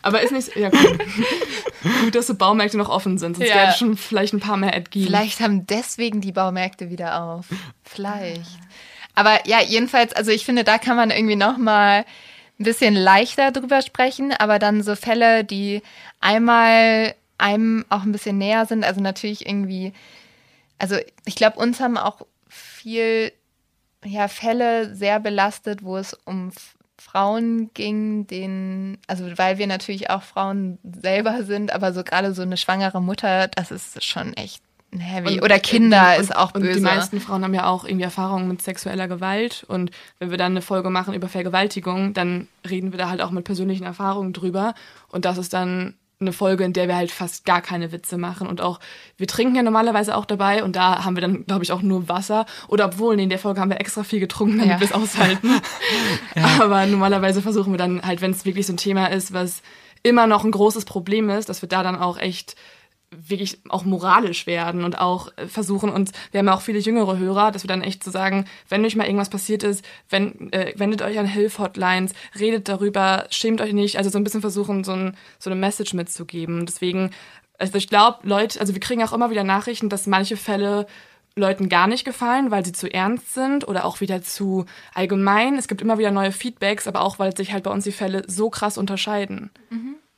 [0.00, 0.98] Aber ist nicht, ja gut.
[2.02, 3.54] gut, dass die Baumärkte noch offen sind, sonst Ja.
[3.56, 5.06] wäre schon vielleicht ein paar mehr Ad geben.
[5.06, 7.46] Vielleicht haben deswegen die Baumärkte wieder auf.
[7.84, 8.58] Vielleicht.
[9.14, 12.04] Aber ja, jedenfalls, also ich finde, da kann man irgendwie noch mal
[12.58, 15.82] ein bisschen leichter drüber sprechen, aber dann so Fälle, die
[16.20, 19.92] einmal einem auch ein bisschen näher sind, also natürlich irgendwie,
[20.78, 23.32] also ich glaube, uns haben auch viel
[24.04, 26.52] ja, Fälle sehr belastet, wo es um
[27.12, 32.40] Frauen ging, denen, also weil wir natürlich auch Frauen selber sind, aber so gerade so
[32.40, 34.62] eine schwangere Mutter, das ist schon echt
[34.98, 35.34] heavy.
[35.34, 36.74] Und- Oder Kinder und, ist auch und böse.
[36.78, 39.64] die meisten Frauen haben ja auch irgendwie Erfahrungen mit sexueller Gewalt.
[39.68, 43.30] Und wenn wir dann eine Folge machen über Vergewaltigung, dann reden wir da halt auch
[43.30, 44.72] mit persönlichen Erfahrungen drüber.
[45.08, 48.46] Und das ist dann eine Folge, in der wir halt fast gar keine Witze machen.
[48.48, 48.80] Und auch,
[49.16, 52.08] wir trinken ja normalerweise auch dabei und da haben wir dann, glaube ich, auch nur
[52.08, 52.46] Wasser.
[52.68, 54.80] Oder obwohl, nee, in der Folge haben wir extra viel getrunken, damit Ja.
[54.80, 55.60] wir es aushalten.
[56.60, 59.62] Aber normalerweise versuchen wir dann halt, wenn es wirklich so ein Thema ist, was
[60.02, 62.56] immer noch ein großes Problem ist, dass wir da dann auch echt
[63.12, 67.18] wirklich auch moralisch werden und auch äh, versuchen uns, wir haben ja auch viele jüngere
[67.18, 70.72] Hörer, dass wir dann echt so sagen, wenn euch mal irgendwas passiert ist, wenn, äh,
[70.76, 74.92] wendet euch an Hilfhotlines, redet darüber, schämt euch nicht, also so ein bisschen versuchen, so,
[74.92, 76.66] ein, so eine Message mitzugeben.
[76.66, 77.10] Deswegen,
[77.58, 80.86] also ich glaube, Leute, also wir kriegen auch immer wieder Nachrichten, dass manche Fälle
[81.34, 85.56] Leuten gar nicht gefallen, weil sie zu ernst sind oder auch wieder zu allgemein.
[85.56, 88.24] Es gibt immer wieder neue Feedbacks, aber auch, weil sich halt bei uns die Fälle
[88.26, 89.50] so krass unterscheiden.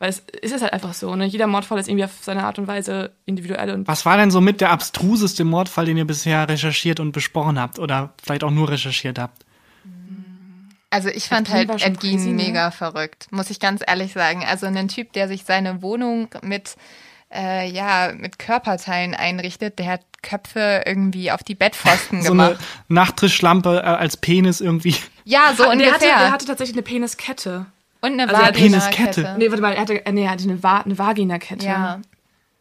[0.05, 1.25] Weil es, es ist halt einfach so, ne?
[1.25, 4.43] Jeder Mordfall ist irgendwie auf seine Art und Weise individuell und Was war denn so
[4.43, 7.79] mit der abstruseste Mordfall, den ihr bisher recherchiert und besprochen habt?
[7.79, 9.47] Oder vielleicht auch nur recherchiert habt?
[10.91, 12.35] Also ich fand halt war schon Ed Gein crazy, ne?
[12.35, 14.45] mega verrückt, muss ich ganz ehrlich sagen.
[14.47, 16.77] Also ein Typ, der sich seine Wohnung mit,
[17.33, 22.65] äh, ja, mit Körperteilen einrichtet, der hat Köpfe irgendwie auf die Bettpfosten So eine gemacht.
[22.89, 24.97] Nachttischlampe äh, als Penis irgendwie.
[25.25, 25.95] ja, so der ungefähr.
[25.95, 27.65] hatte, der hatte tatsächlich eine Peniskette.
[28.05, 29.23] Und eine Also er Peniskette.
[29.23, 29.37] Vagina-Kette.
[29.39, 31.67] Nee, warte mal, er hatte, nee, er hatte eine, Va eine Vaginakette.
[31.67, 32.01] Ja.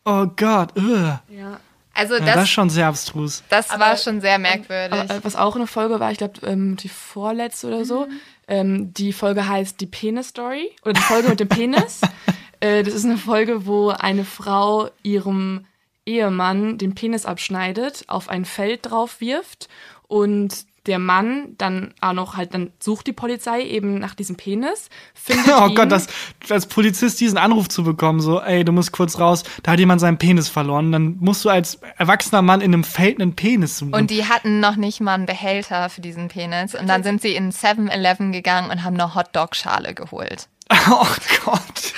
[0.06, 1.19] Oh Gott, ugh.
[1.29, 1.60] ja.
[1.95, 3.43] Also Ja, das, das ist schon sehr abstrus.
[3.49, 4.99] das Aber- war schon sehr merkwürdig.
[4.99, 8.08] Aber, äh, was auch eine Folge war, ich glaube, ähm, die vorletzte oder so.
[8.47, 12.01] Ähm, die Folge heißt Die Penis Story oder die Folge mit dem Penis.
[12.60, 15.65] Äh, das ist eine Folge, wo eine Frau ihrem
[16.06, 19.67] Ehemann den Penis abschneidet, auf ein Feld drauf wirft
[20.08, 24.89] und der Mann dann auch noch halt, dann sucht die Polizei eben nach diesem Penis,
[25.13, 25.75] findet Oh ihn.
[25.75, 26.07] Gott, das,
[26.49, 30.01] als Polizist diesen Anruf zu bekommen, so, ey, du musst kurz raus, da hat jemand
[30.01, 30.91] seinen Penis verloren.
[30.91, 33.93] Dann musst du als erwachsener Mann in einem Feld einen Penis suchen.
[33.93, 36.75] Und die hatten noch nicht mal einen Behälter für diesen Penis.
[36.75, 40.49] Und dann sind sie in 7-Eleven gegangen und haben eine Hotdog-Schale geholt.
[40.89, 41.08] oh
[41.45, 41.93] Gott.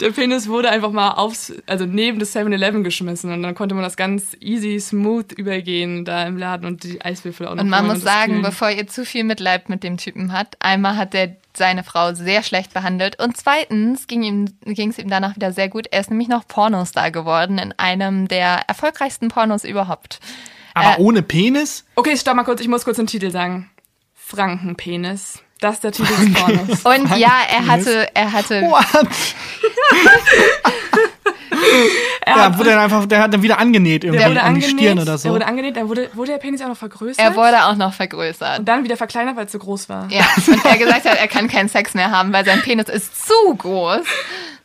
[0.00, 3.84] Der Penis wurde einfach mal aufs, also neben das 7-Eleven geschmissen und dann konnte man
[3.84, 7.86] das ganz easy, smooth übergehen da im Laden und die Eiswürfel auch noch Und man
[7.86, 8.42] muss das sagen, kühlen.
[8.42, 12.42] bevor ihr zu viel Mitleid mit dem Typen hat, einmal hat er seine Frau sehr
[12.42, 15.88] schlecht behandelt und zweitens ging ihm ging es ihm danach wieder sehr gut.
[15.90, 20.20] Er ist nämlich noch Pornostar geworden in einem der erfolgreichsten Pornos überhaupt.
[20.74, 21.84] Aber Äh, ohne Penis?
[21.96, 23.68] Okay, stopp mal kurz, ich muss kurz den Titel sagen.
[24.14, 25.42] Frankenpenis.
[25.60, 26.84] Das ist der Titel des Pornos.
[26.84, 28.84] Und ja, er hatte er hatte What?
[32.26, 34.84] ja, wurde dann einfach, der hat dann wieder angenäht irgendwie Der wurde an die angenäht,
[34.84, 35.28] Stirn oder so.
[35.28, 37.92] der wurde angenäht, dann wurde, wurde der Penis auch noch vergrößert er wurde auch noch
[37.92, 38.60] vergrößert.
[38.60, 40.08] und dann wieder verkleinert, weil es zu groß war.
[40.10, 43.26] Ja, und er gesagt hat, er kann keinen Sex mehr haben, weil sein Penis ist
[43.26, 44.02] zu groß.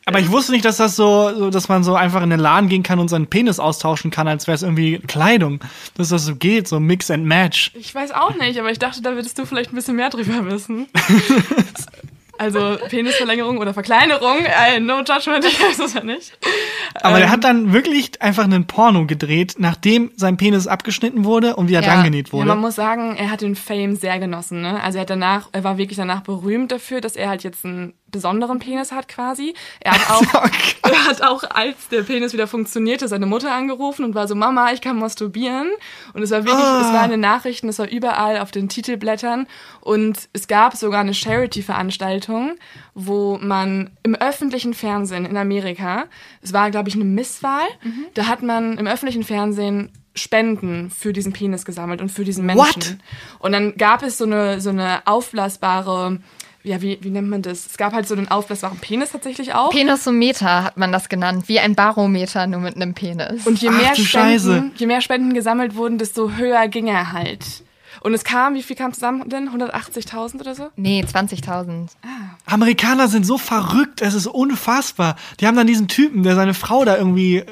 [0.06, 2.67] Aber ich wusste nicht, dass das so, so, dass man so einfach in den Laden
[2.67, 5.62] gehen kann und seinen Penis austauschen kann, als wäre es irgendwie Kleidung.
[5.96, 7.72] Dass das so geht, so Mix and Match.
[7.74, 10.46] Ich weiß auch nicht, aber ich dachte, da würdest du vielleicht ein bisschen mehr drüber
[10.46, 10.88] wissen.
[12.38, 16.38] Also Penisverlängerung oder Verkleinerung, äh, no judgment, ich weiß es ja nicht.
[16.96, 17.22] Aber Ähm.
[17.22, 21.82] der hat dann wirklich einfach einen Porno gedreht, nachdem sein Penis abgeschnitten wurde und wieder
[21.82, 21.93] Ja.
[21.93, 22.48] dran genäht Ja, wurde.
[22.48, 24.62] man muss sagen, er hat den Fame sehr genossen.
[24.62, 24.82] Ne?
[24.82, 27.93] Also er hat danach, er war wirklich danach berühmt dafür, dass er halt jetzt einen
[28.13, 29.54] besonderen Penis hat quasi.
[29.82, 30.21] Er hat auch,
[30.89, 34.71] er hat auch, als der Penis wieder funktionierte, seine Mutter angerufen und war so, Mama,
[34.71, 35.69] ich kann masturbieren.
[36.13, 39.47] Und es war wirklich, es war in den Nachrichten, es war überall auf den Titelblättern.
[39.82, 42.54] Und es gab sogar eine Charity-Veranstaltung,
[42.93, 46.06] wo man im öffentlichen Fernsehen in Amerika,
[46.41, 47.67] es war, glaube ich, eine Misswahl,
[48.13, 52.63] da hat man im öffentlichen Fernsehen Spenden für diesen Penis gesammelt und für diesen Menschen.
[52.63, 52.97] What?
[53.39, 56.19] Und dann gab es so eine, so eine aufblasbare,
[56.63, 57.65] ja, wie, wie nennt man das?
[57.65, 59.71] Es gab halt so einen aufblasbaren Penis tatsächlich auch.
[59.71, 63.45] Penisometer hat man das genannt, wie ein Barometer, nur mit einem Penis.
[63.45, 64.71] Und je Ach, mehr, Spenden, Scheiße.
[64.78, 67.63] je mehr Spenden gesammelt wurden, desto höher ging er halt.
[68.01, 69.49] Und es kam, wie viel kam zusammen denn?
[69.49, 70.69] 180.000 oder so?
[70.75, 71.89] nee, 20.000.
[72.45, 75.15] Amerikaner sind so verrückt, es ist unfassbar.
[75.39, 77.45] Die haben dann diesen Typen, der seine Frau da irgendwie äh,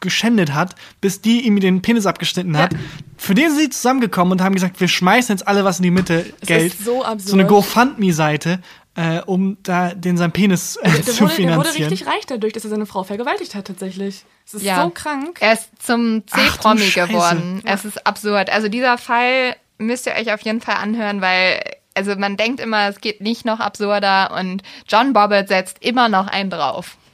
[0.00, 2.70] geschändet hat, bis die ihm den Penis abgeschnitten hat.
[3.16, 5.90] Für den sind sie zusammengekommen und haben gesagt, wir schmeißen jetzt alle was in die
[5.90, 6.72] Mitte, Geld.
[6.74, 7.28] ist so absurd.
[7.28, 8.60] So eine GoFundMe-Seite.
[8.94, 11.88] äh, um da den sein Penis äh, Der zu wurde, der wurde finanzieren.
[11.90, 14.24] richtig reich dadurch, dass er seine Frau vergewaltigt hat, tatsächlich.
[14.46, 14.82] Es ist Ja.
[14.82, 15.38] so krank.
[15.40, 17.60] Er ist zum C-Promi geworden.
[17.64, 18.50] Es ist absurd.
[18.50, 21.60] Also dieser Fall müsst ihr euch auf jeden Fall anhören, weil
[21.94, 26.28] also man denkt immer, es geht nicht noch absurder und John Bobbitt setzt immer noch
[26.28, 26.96] einen drauf.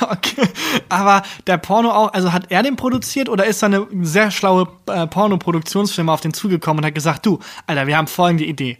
[0.00, 0.48] Okay.
[0.88, 4.66] Aber der Porno auch, also hat er den produziert oder ist da eine sehr schlaue
[4.86, 8.78] äh, Porno-Produktionsfirma auf den zugekommen und hat gesagt, du, Alter, wir haben folgende Idee.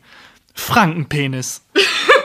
[0.55, 1.63] Frankenpenis.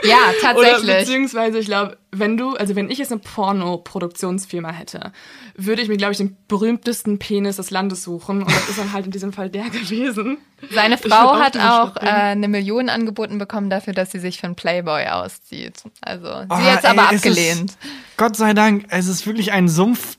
[0.04, 0.98] Ja, Oder tatsächlich.
[0.98, 5.12] beziehungsweise, ich glaube, wenn du, also wenn ich jetzt eine Porno-Produktionsfirma hätte,
[5.56, 8.42] würde ich mir, glaube ich, den berühmtesten Penis des Landes suchen.
[8.42, 10.38] Und das ist dann halt in diesem Fall der gewesen.
[10.70, 14.56] Seine Frau hat auch äh, eine Million angeboten bekommen dafür, dass sie sich für einen
[14.56, 15.82] Playboy auszieht.
[16.00, 17.70] Also sie Oh, jetzt ey, aber es abgelehnt.
[17.70, 17.78] Ist,
[18.16, 20.16] Gott sei Dank, es ist wirklich ein Sumpf,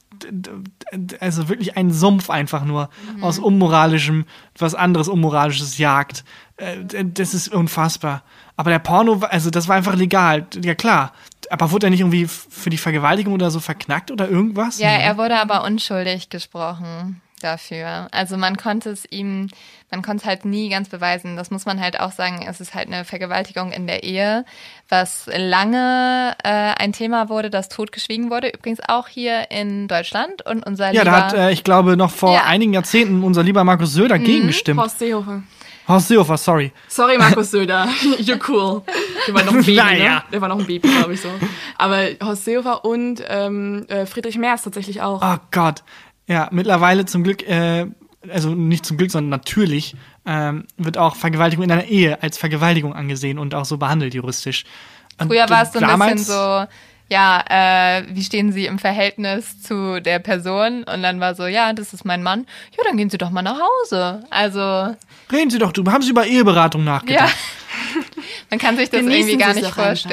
[1.19, 3.23] also wirklich ein Sumpf einfach nur Mhm.
[3.23, 4.25] aus unmoralischem,
[4.57, 6.23] was anderes unmoralisches jagt.
[6.57, 8.23] Äh, Das ist unfassbar.
[8.57, 11.11] Aber der Porno, war- also das war einfach legal, ja klar.
[11.49, 14.79] Aber wurde er nicht irgendwie für die Vergewaltigung oder so verknackt oder irgendwas?
[14.79, 18.07] Ja, er wurde aber unschuldig gesprochen dafür.
[18.11, 19.49] Also man konnte es ihm,
[19.91, 21.35] man konnte es halt nie ganz beweisen.
[21.35, 22.43] Das muss man halt auch sagen.
[22.49, 24.45] Es ist halt eine Vergewaltigung in der Ehe,
[24.89, 28.49] was lange äh, ein Thema wurde, das totgeschwiegen wurde.
[28.49, 32.09] Übrigens auch hier in Deutschland und unser Ja, lieber da hat, äh, ich glaube, noch
[32.11, 32.41] vor Ja.
[32.43, 32.47] Mhm.
[32.47, 34.79] einigen Jahrzehnten unser lieber Markus Söder gegengestimmt.
[34.79, 35.43] Horst Seehofer.
[35.87, 36.71] Horst Seehofer, sorry.
[36.87, 37.85] Sorry, Markus Söder.
[38.19, 38.81] You're cool.
[39.27, 40.15] Der war noch ein Baby, Naja.
[40.15, 40.23] ne?
[40.31, 41.29] Der war noch ein Baby, glaube ich so.
[41.77, 45.21] Aber Horst Seehofer und ähm, äh, Friedrich Merz tatsächlich auch.
[45.23, 45.83] Oh Gott.
[46.27, 47.85] Ja, mittlerweile zum Glück, äh,
[48.31, 49.95] also nicht zum Glück, sondern natürlich,
[50.25, 54.63] ähm, wird auch Vergewaltigung in einer Ehe als Vergewaltigung angesehen und auch so behandelt juristisch.
[55.19, 56.65] Und Früher war es so ein bisschen so,
[57.09, 60.83] ja, äh, wie stehen Sie im Verhältnis zu der Person?
[60.83, 62.47] Und dann war so, ja, das ist mein Mann.
[62.77, 64.23] Ja, dann gehen Sie doch mal nach Hause.
[64.31, 64.95] Also,
[65.31, 65.91] Reden Sie doch drüber.
[65.91, 66.93] Haben Sie über Eheberatung ja.
[66.93, 67.35] nachgedacht?
[68.49, 70.09] Man kann sich das Genießen irgendwie gar nicht doch einfach.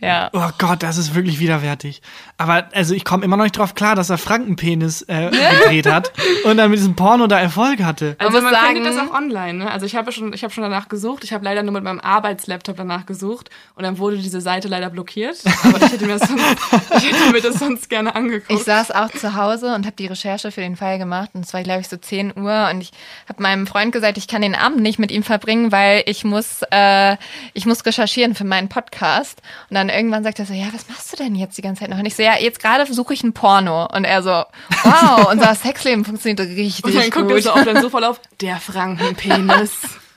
[0.00, 0.30] Ja.
[0.32, 2.02] Oh Gott, das ist wirklich widerwärtig.
[2.36, 5.30] Aber also ich komme immer noch nicht drauf klar, dass er Frankenpenis äh,
[5.62, 6.12] gedreht hat
[6.44, 8.14] und dann mit diesem Porno da Erfolg hatte.
[8.18, 9.54] Also muss man sagen- findet das auch online.
[9.64, 9.70] Ne?
[9.70, 11.24] Also ich habe schon, ich habe schon danach gesucht.
[11.24, 14.88] Ich habe leider nur mit meinem Arbeitslaptop danach gesucht und dann wurde diese Seite leider
[14.90, 15.38] blockiert.
[15.64, 16.44] Aber ich hätte mir das sonst,
[16.96, 18.52] ich hätte mir das sonst gerne angeguckt.
[18.52, 21.52] Ich saß auch zu Hause und habe die Recherche für den Fall gemacht und es
[21.52, 22.92] war, glaube ich, so 10 Uhr und ich
[23.28, 26.60] habe meinem Freund gesagt, ich kann den Abend nicht mit ihm verbringen, weil ich muss,
[26.70, 27.16] äh,
[27.52, 29.42] ich muss recherchieren für meinen Podcast.
[29.70, 31.90] Und dann irgendwann sagt er so, ja, was machst du denn jetzt die ganze Zeit
[31.90, 31.98] noch?
[31.98, 33.86] Und ich so, ja, jetzt gerade suche ich ein Porno.
[33.86, 37.42] Und er so, wow, unser Sexleben funktioniert richtig und dann guckt er gut.
[37.42, 39.72] so auf dann so voll auf der Frankenpenis.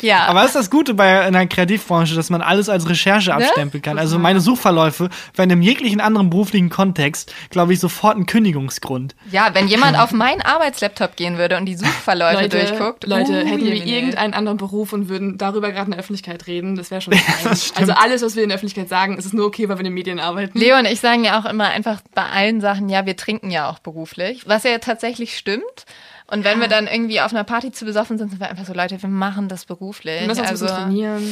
[0.00, 3.82] ja, Aber das ist das Gute bei einer Kreativbranche, dass man alles als Recherche abstempeln
[3.82, 3.98] kann.
[3.98, 9.14] Also meine Suchverläufe wären im jeglichen anderen beruflichen Kontext, glaube ich, sofort ein Kündigungsgrund.
[9.30, 13.64] ja, wenn jemand auf meinen Arbeitslaptop gehen würde und die Suchverläufe durchguckt, Leute, uh, hätten
[13.64, 17.12] wir irgendeinen anderen Beruf und würden darüber gerade in der Öffentlichkeit reden, das wäre schon
[17.14, 17.44] fein.
[17.44, 17.74] das.
[17.76, 19.86] Also alles, was wir in der Öffentlichkeit sagen, ist es nur okay, weil wir in
[19.86, 20.58] den Medien arbeiten.
[20.58, 23.70] Leo und ich sagen ja auch immer einfach bei allen Sachen, ja, wir trinken ja
[23.70, 25.84] auch beruflich, was ja tatsächlich stimmt.
[26.30, 28.74] Und wenn wir dann irgendwie auf einer Party zu besoffen sind, sind wir einfach so,
[28.74, 30.20] Leute, wir machen das beruflich.
[30.20, 31.22] wir müssen uns also, trainieren.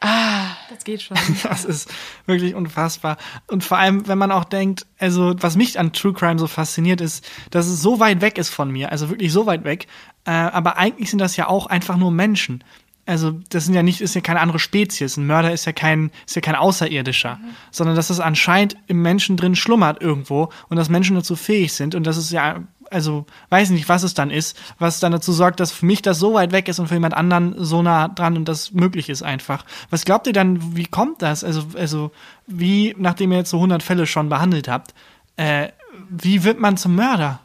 [0.00, 1.18] ah, Das geht schon.
[1.42, 1.90] Das ist
[2.24, 3.18] wirklich unfassbar.
[3.46, 7.02] Und vor allem, wenn man auch denkt, also was mich an True Crime so fasziniert
[7.02, 9.86] ist, dass es so weit weg ist von mir, also wirklich so weit weg.
[10.24, 12.64] Äh, aber eigentlich sind das ja auch einfach nur Menschen.
[13.04, 15.16] Also das sind ja nicht, ist ja keine andere Spezies.
[15.16, 19.38] Ein Mörder ist ja kein, ist ja kein Außerirdischer, sondern dass es anscheinend im Menschen
[19.38, 23.70] drin schlummert irgendwo und dass Menschen dazu fähig sind und das ist ja also weiß
[23.70, 26.52] nicht, was es dann ist, was dann dazu sorgt, dass für mich das so weit
[26.52, 29.64] weg ist und für jemand anderen so nah dran und das möglich ist einfach.
[29.90, 31.44] Was glaubt ihr dann, wie kommt das?
[31.44, 32.10] Also, also
[32.46, 34.94] wie, nachdem ihr jetzt so 100 Fälle schon behandelt habt,
[35.36, 35.68] äh,
[36.10, 37.40] wie wird man zum Mörder?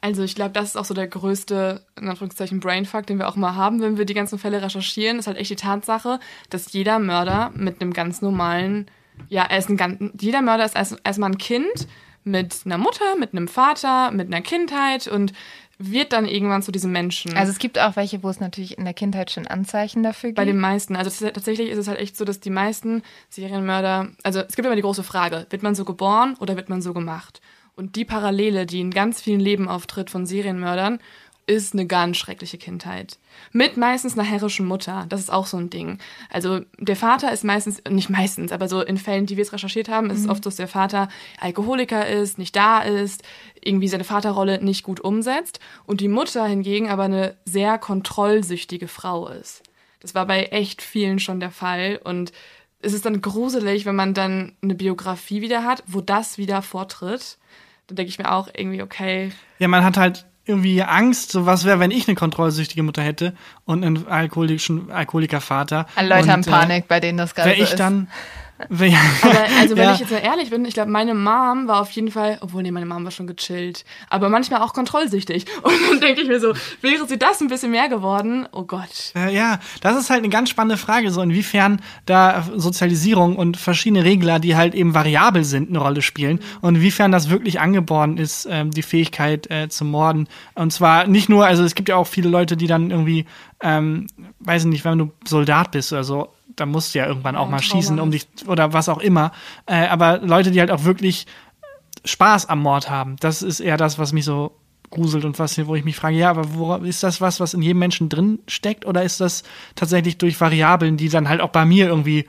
[0.00, 3.36] Also ich glaube, das ist auch so der größte, in Anführungszeichen, Brainfuck, den wir auch
[3.36, 6.18] mal haben, wenn wir die ganzen Fälle recherchieren, ist halt echt die Tatsache,
[6.50, 8.86] dass jeder Mörder mit einem ganz normalen,
[9.28, 11.86] ja, er ist ein ganz, jeder Mörder ist erst- erstmal ein Kind
[12.24, 15.32] mit einer Mutter, mit einem Vater, mit einer Kindheit und
[15.78, 17.36] wird dann irgendwann zu diesem Menschen.
[17.36, 20.36] also es gibt auch welche, wo es natürlich in der Kindheit schon Anzeichen dafür gibt.
[20.36, 20.94] Bei den meisten.
[20.94, 24.66] Also tats- tatsächlich ist es halt echt so, dass die meisten Serienmörder, also es gibt
[24.66, 27.40] immer die große Frage, wird man so geboren oder wird man so gemacht?
[27.74, 31.00] Und die Parallele, die in ganz vielen Leben auftritt von Serienmördern,
[31.46, 33.18] ist eine ganz schreckliche Kindheit.
[33.50, 35.06] Mit meistens einer herrischen Mutter.
[35.08, 35.98] Das ist auch so ein Ding.
[36.30, 39.88] Also der Vater ist meistens, nicht meistens, aber so in Fällen, die wir jetzt recherchiert
[39.88, 41.08] haben, ist es oft so, dass der Vater
[41.40, 43.22] Alkoholiker ist, nicht da ist,
[43.62, 49.28] irgendwie seine Vaterrolle nicht gut umsetzt und die Mutter hingegen aber eine sehr kontrollsüchtige Frau
[49.28, 49.62] ist.
[50.00, 52.32] Das war bei echt vielen schon der Fall und
[52.80, 57.38] es ist dann gruselig, wenn man dann eine Biografie wieder hat, wo das wieder vortritt.
[57.86, 61.64] Dann denke ich mir auch irgendwie, okay, Ja, man hat halt irgendwie Angst, so was
[61.64, 65.86] wäre, wenn ich eine kontrollsüchtige Mutter hätte und einen alkoholischen Alkoholikervater.
[65.94, 67.80] Alle Leute und, haben Panik, bei denen das gerade Wäre so ich ist.
[67.80, 68.08] dann.
[68.70, 69.94] Aber also wenn Ja.
[69.94, 72.70] ich jetzt mal ehrlich bin, ich glaube, meine Mom war auf jeden Fall, obwohl nee,
[72.70, 75.46] meine Mom war schon gechillt, aber manchmal auch kontrollsüchtig.
[75.62, 78.46] Und dann denke ich mir so, wäre sie das ein bisschen mehr geworden?
[78.52, 79.12] Oh Gott.
[79.16, 84.04] Äh, ja, das ist halt eine ganz spannende Frage, so inwiefern da Sozialisierung und verschiedene
[84.04, 88.46] Regler, die halt eben variabel sind, eine Rolle spielen und inwiefern das wirklich angeboren ist,
[88.50, 90.28] ähm, die Fähigkeit äh, zu morden.
[90.54, 93.26] Und zwar nicht nur, also es gibt ja auch viele Leute, die dann irgendwie,
[93.60, 94.06] ähm,
[94.40, 97.46] weiß ich nicht, wenn du Soldat bist oder so, da musst du ja irgendwann auch
[97.46, 99.32] Ja, mal schießen, um dich, oder was auch immer.
[99.66, 101.26] Äh, aber Leute, die halt auch wirklich
[102.04, 104.52] Spaß am Mord haben, das ist eher das, was mich so
[104.90, 107.62] gruselt und was, wo ich mich frage, ja, aber wo, ist das was, was in
[107.62, 109.42] jedem Menschen drin steckt oder ist das
[109.74, 112.28] tatsächlich durch Variablen, die dann halt auch bei mir irgendwie,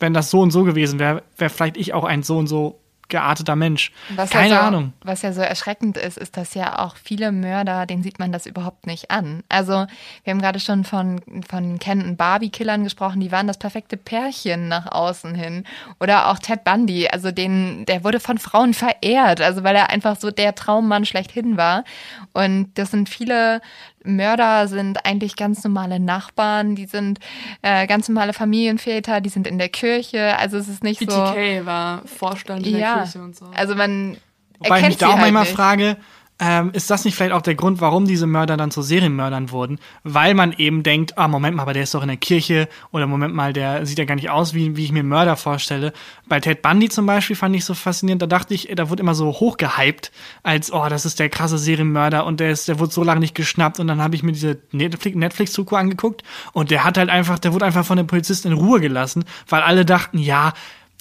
[0.00, 2.80] wenn das so und so gewesen wäre, wäre vielleicht ich auch ein so und so
[3.08, 3.92] gearteter Mensch.
[4.14, 4.92] Was Keine ja so, Ahnung.
[5.02, 8.46] Was ja so erschreckend ist, ist, dass ja auch viele Mörder, denen sieht man das
[8.46, 9.42] überhaupt nicht an.
[9.48, 9.86] Also
[10.24, 14.68] wir haben gerade schon von, von Ken und Barbie-Killern gesprochen, die waren das perfekte Pärchen
[14.68, 15.64] nach außen hin.
[16.00, 20.16] Oder auch Ted Bundy, also den, der wurde von Frauen verehrt, also weil er einfach
[20.18, 21.84] so der Traummann schlechthin war.
[22.32, 23.60] Und das sind viele
[24.04, 27.18] Mörder sind eigentlich ganz normale Nachbarn, die sind
[27.62, 30.38] äh, ganz normale Familienväter, die sind in der Kirche.
[30.38, 31.06] Also es ist nicht so.
[31.06, 33.46] BTK war Vorstand in der Ja, Kirche und so.
[33.54, 34.16] also man
[34.60, 35.52] Wobei ich mich erkennt da auch halt manchmal nicht.
[35.54, 35.96] frage,
[36.40, 39.78] ähm, ist das nicht vielleicht auch der Grund, warum diese Mörder dann zu Serienmördern wurden?
[40.04, 43.08] Weil man eben denkt, ah, Moment mal, aber der ist doch in der Kirche oder
[43.08, 45.92] Moment mal, der sieht ja gar nicht aus, wie, wie ich mir Mörder vorstelle.
[46.28, 49.16] Bei Ted Bundy zum Beispiel fand ich so faszinierend, da dachte ich, da wurde immer
[49.16, 50.12] so hochgehypt,
[50.44, 53.34] als, oh, das ist der krasse Serienmörder und der ist, der wurde so lange nicht
[53.34, 56.22] geschnappt und dann habe ich mir diese Netflix- Netflix-Doku angeguckt
[56.52, 59.62] und der hat halt einfach, der wurde einfach von den Polizisten in Ruhe gelassen, weil
[59.62, 60.52] alle dachten, ja,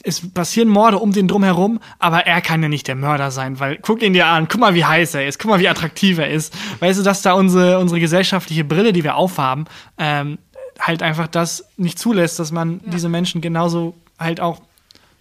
[0.04, 3.78] es passieren Morde um den drumherum, aber er kann ja nicht der Mörder sein, weil
[3.82, 6.30] guck ihn dir an, guck mal, wie heiß er ist, guck mal, wie attraktiv er
[6.30, 6.56] ist.
[6.80, 9.66] Weißt du, dass da unsere, unsere gesellschaftliche Brille, die wir aufhaben,
[9.98, 10.38] ähm,
[10.80, 14.62] halt einfach das nicht zulässt, dass man diese Menschen genauso halt auch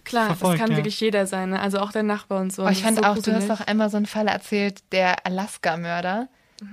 [0.03, 0.77] Klar, verfolgt, das kann ja.
[0.77, 1.59] wirklich jeder sein, ne?
[1.59, 2.63] also auch der Nachbar und so.
[2.63, 6.29] Oh, ich fand so auch, du hast doch einmal so einen Fall erzählt, der Alaska-Mörder.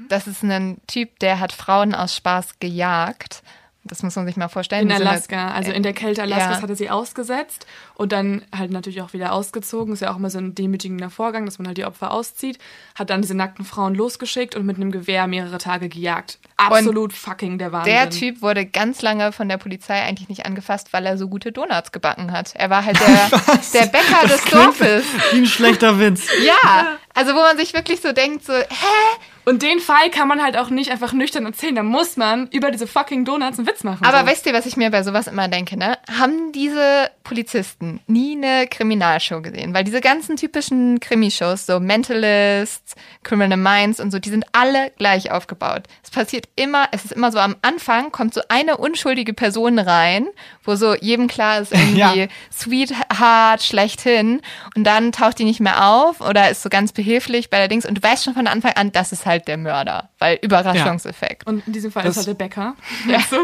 [0.09, 3.43] Das ist ein Typ, der hat Frauen aus Spaß gejagt.
[3.87, 4.89] Das muss man sich mal vorstellen.
[4.89, 6.63] In Alaska, also in der Kälte Alaskas Ja.
[6.63, 9.93] hat er sie ausgesetzt und dann halt natürlich auch wieder ausgezogen.
[9.93, 12.59] Ist ja auch immer so ein demütigender Vorgang, dass man halt die Opfer auszieht.
[12.95, 16.39] Hat dann diese nackten Frauen losgeschickt und mit einem Gewehr mehrere Tage gejagt.
[16.57, 17.93] Absolut fucking der Wahnsinn.
[17.93, 21.53] Der Typ wurde ganz lange von der Polizei eigentlich nicht angefasst, weil er so gute
[21.53, 22.53] Donuts gebacken hat.
[22.55, 23.39] Er war halt der,
[23.75, 25.05] der Bäcker des Dorfes.
[25.33, 26.27] wie ein schlechter Witz.
[26.43, 29.19] Ja, also wo man sich wirklich so denkt, so, hä?
[29.45, 31.75] Und den Fall kann man halt auch nicht einfach nüchtern erzählen.
[31.75, 34.05] Da muss man über diese fucking Donuts einen Witz machen.
[34.05, 34.27] Aber so.
[34.27, 35.99] weißt du, was ich mir bei sowas immer denke, ne?
[36.19, 39.75] Haben diese Polizisten nie eine Kriminalshow gesehen?
[39.75, 45.31] Weil diese ganzen typischen Krimishows, so Mentalists, Criminal Minds und so, die sind alle gleich
[45.31, 45.85] aufgebaut.
[46.03, 50.27] Es passiert immer, es ist immer so, am Anfang kommt so eine unschuldige Person rein,
[50.63, 52.27] wo so jedem klar ist, irgendwie Ja.
[52.53, 54.41] Sweetheart, schlechthin.
[54.75, 57.85] Und dann taucht die nicht mehr auf oder ist so ganz behilflich bei der Dings.
[57.85, 60.11] Und du weißt schon von Anfang an, das ist halt der Mörder.
[60.19, 61.47] Weil Überraschungseffekt.
[61.47, 62.75] Und in diesem Fall Das- ist halt der Bäcker.
[63.09, 63.19] Ja.
[63.31, 63.37] So.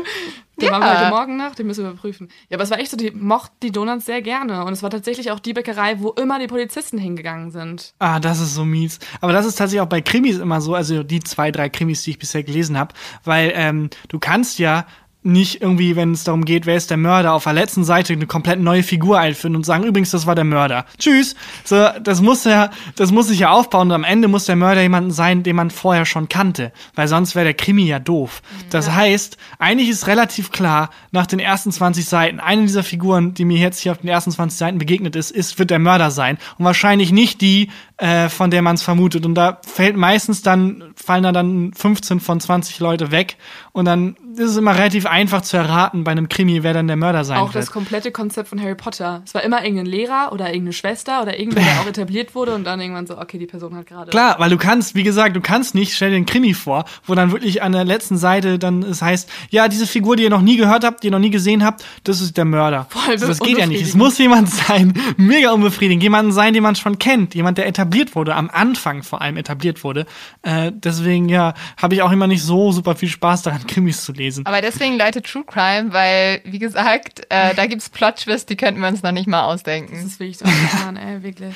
[0.60, 0.78] Den Ja.
[0.78, 2.28] machen wir heute Morgen nach, den müssen wir überprüfen.
[2.50, 4.64] Ja, aber es war echt so, die mochten die Donuts sehr gerne.
[4.66, 7.94] Und es war tatsächlich auch die Bäckerei, wo immer die Polizisten hingegangen sind.
[7.98, 8.98] Ah, das ist so mies.
[9.22, 12.10] Aber das ist tatsächlich auch bei Krimis immer so, also die zwei, drei Krimis, die
[12.10, 12.92] ich bisher gelesen habe,
[13.24, 14.84] weil ähm, du kannst ja
[15.22, 18.26] nicht irgendwie, wenn es darum geht, wer ist der Mörder, auf der letzten Seite eine
[18.26, 20.86] komplett neue Figur einführen und sagen, übrigens, das war der Mörder.
[20.98, 21.34] Tschüss.
[21.64, 24.80] So, das muss ja, das muss sich ja aufbauen und am Ende muss der Mörder
[24.80, 28.40] jemanden sein, den man vorher schon kannte, weil sonst wäre der Krimi ja doof.
[28.70, 33.44] Das heißt, eigentlich ist relativ klar, nach den ersten 20 Seiten, eine dieser Figuren, die
[33.44, 36.38] mir jetzt hier auf den ersten 20 Seiten begegnet ist, ist, wird der Mörder sein
[36.58, 39.26] und wahrscheinlich nicht die, äh, von der man es vermutet.
[39.26, 43.36] Und da fällt meistens dann, fallen da dann 15 von 20 Leute weg
[43.72, 46.96] und dann ist es immer relativ einfach zu erraten bei einem Krimi, wer dann der
[46.96, 47.56] Mörder sein Auch wird.
[47.56, 49.22] das komplette Konzept von Harry Potter.
[49.24, 52.64] Es war immer irgendein Lehrer oder irgendeine Schwester oder irgendwer, der auch etabliert wurde und
[52.64, 54.10] dann irgendwann so, okay, die Person hat gerade.
[54.10, 57.14] Klar, weil du kannst, wie gesagt, du kannst nicht, stell dir einen Krimi vor, wo
[57.14, 60.42] dann wirklich an der letzten Seite dann es heißt, ja, diese Figur, die ihr noch
[60.42, 62.86] nie gehört habt, die ihr noch nie gesehen habt, das ist der Mörder.
[62.90, 63.82] Voll Also das geht ja nicht.
[63.82, 68.14] Es muss jemand sein, mega unbefriedigend, jemand sein, den man schon kennt, jemand, der etabliert
[68.14, 70.06] wurde, am Anfang vor allem etabliert wurde.
[70.42, 74.12] Äh, deswegen, ja, habe ich auch immer nicht so super viel Spaß daran, Krimis zu
[74.12, 74.19] lesen.
[74.44, 78.88] Aber deswegen Leute True Crime, weil, wie gesagt, äh, da gibt's Plot-Twists, die könnten wir
[78.88, 79.94] uns noch nicht mal Das ausdenken.
[79.96, 81.54] ist wirklich so abgefahren, ey, wirklich.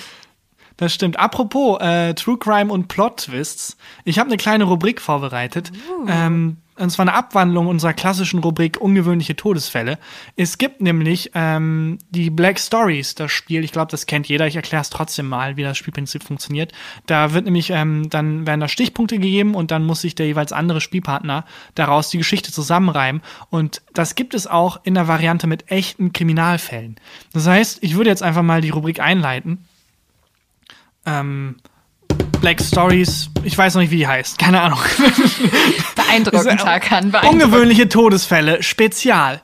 [0.77, 1.19] Das stimmt.
[1.21, 3.77] Apropos äh, True Crime und Plot-Twists.
[4.05, 5.71] Ich habe eine kleine Rubrik vorbereitet.
[6.09, 9.99] Ähm, und zwar eine Abwandlung unserer klassischen Rubrik ungewöhnliche Todesfälle.
[10.37, 13.63] Es gibt nämlich ähm, die Black Stories, das Spiel.
[13.63, 14.47] Ich glaube, das kennt jeder.
[14.47, 16.73] Ich erkläre es trotzdem mal, wie das Spielprinzip funktioniert.
[17.07, 20.53] Da wird nämlich, ähm, dann werden da Stichpunkte gegeben und dann muss sich der jeweils
[20.53, 21.45] andere Spielpartner
[21.75, 23.23] daraus die Geschichte zusammenreimen.
[23.51, 26.97] Und das gibt es auch in der Variante mit echten Kriminalfällen.
[27.33, 29.65] Das heißt, ich würde jetzt einfach mal die Rubrik einleiten.
[31.07, 31.57] Ähm,
[32.45, 34.37] Black Stories, ich weiß noch nicht, wie die heißt.
[34.39, 34.79] Keine Ahnung.
[35.97, 37.11] Beeindruckend, Tarkan.
[37.11, 37.43] Beeindruckend.
[37.43, 39.41] Ungewöhnliche Todesfälle, Spezial.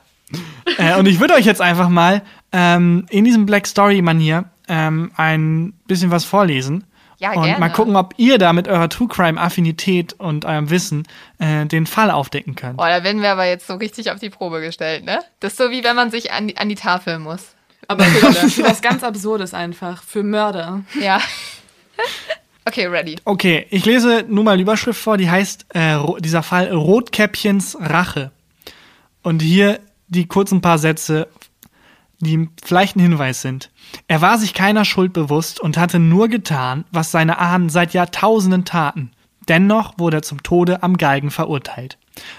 [0.77, 2.21] äh, und ich würde euch jetzt einfach mal
[2.51, 6.83] ähm, in diesem Black Story-Manier ähm, ein bisschen was vorlesen.
[7.17, 7.59] Ja, und gerne.
[7.59, 11.07] mal gucken, ob ihr da mit eurer True Crime-Affinität und eurem Wissen
[11.39, 12.77] äh, den Fall aufdecken könnt.
[12.77, 15.21] Boah, da werden wir aber jetzt so richtig auf die Probe gestellt, ne?
[15.39, 17.55] Das ist so wie wenn man sich an die, an die Tafel muss.
[17.87, 20.03] Aber für, für was ganz Absurdes einfach.
[20.03, 20.81] Für Mörder.
[21.01, 21.19] Ja.
[22.65, 23.17] okay, ready.
[23.25, 28.31] Okay, ich lese nur mal die Überschrift vor, die heißt äh, dieser Fall Rotkäppchens Rache.
[29.23, 31.27] Und hier die kurzen paar Sätze,
[32.19, 33.71] die vielleicht ein Hinweis sind.
[34.07, 38.65] Er war sich keiner Schuld bewusst und hatte nur getan, was seine Ahnen seit Jahrtausenden
[38.65, 39.11] taten.
[39.47, 41.97] Dennoch wurde er zum Tode am Galgen verurteilt.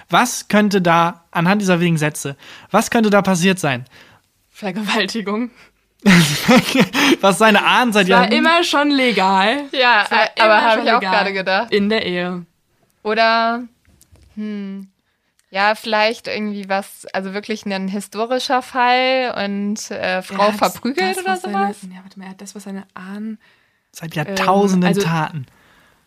[0.09, 2.37] Was könnte da, anhand dieser wenigen Sätze,
[2.71, 3.85] was könnte da passiert sein?
[4.51, 5.51] Vergewaltigung.
[7.21, 8.33] was seine Ahnen seit War Jahren...
[8.33, 9.65] immer schon legal.
[9.73, 11.73] Ja, war äh, aber habe ich auch gerade gedacht.
[11.73, 12.45] In der Ehe.
[13.03, 13.63] Oder,
[14.35, 14.89] hm,
[15.51, 21.19] ja, vielleicht irgendwie was, also wirklich ein historischer Fall und äh, Frau hat verprügelt das,
[21.19, 21.81] oder was sowas?
[21.83, 23.39] Seine, ja, warte mal, er hat das, was seine Ahnen.
[23.93, 25.47] Seit Jahrtausenden also- taten.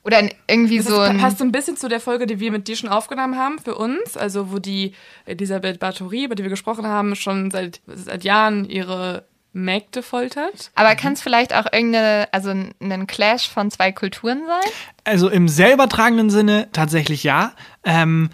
[0.03, 1.17] Oder irgendwie Das so ist, ein.
[1.17, 3.73] passt so ein bisschen zu der Folge, die wir mit dir schon aufgenommen haben für
[3.73, 4.15] uns.
[4.15, 4.93] Also, wo die
[5.25, 9.25] Elisabeth Bathory, über die wir gesprochen haben, schon seit, seit Jahren ihre
[9.55, 10.71] Mägde foltert.
[10.75, 14.71] aber kann es vielleicht auch irgendeine, also ein ein Clash von zwei Kulturen sein?
[15.05, 17.53] Also im sehr übertragenen Sinne tatsächlich ja.
[17.85, 18.29] Ähm,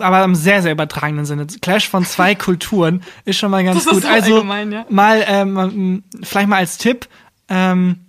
[0.00, 1.46] aber im sehr, sehr übertragenen Sinne.
[1.46, 4.02] Clash von zwei Kulturen ist schon mal ganz Das ist gut.
[4.02, 4.86] so also allgemein, ja.
[4.88, 7.08] mal, ähm, vielleicht mal als Tipp,
[7.48, 8.00] ähm,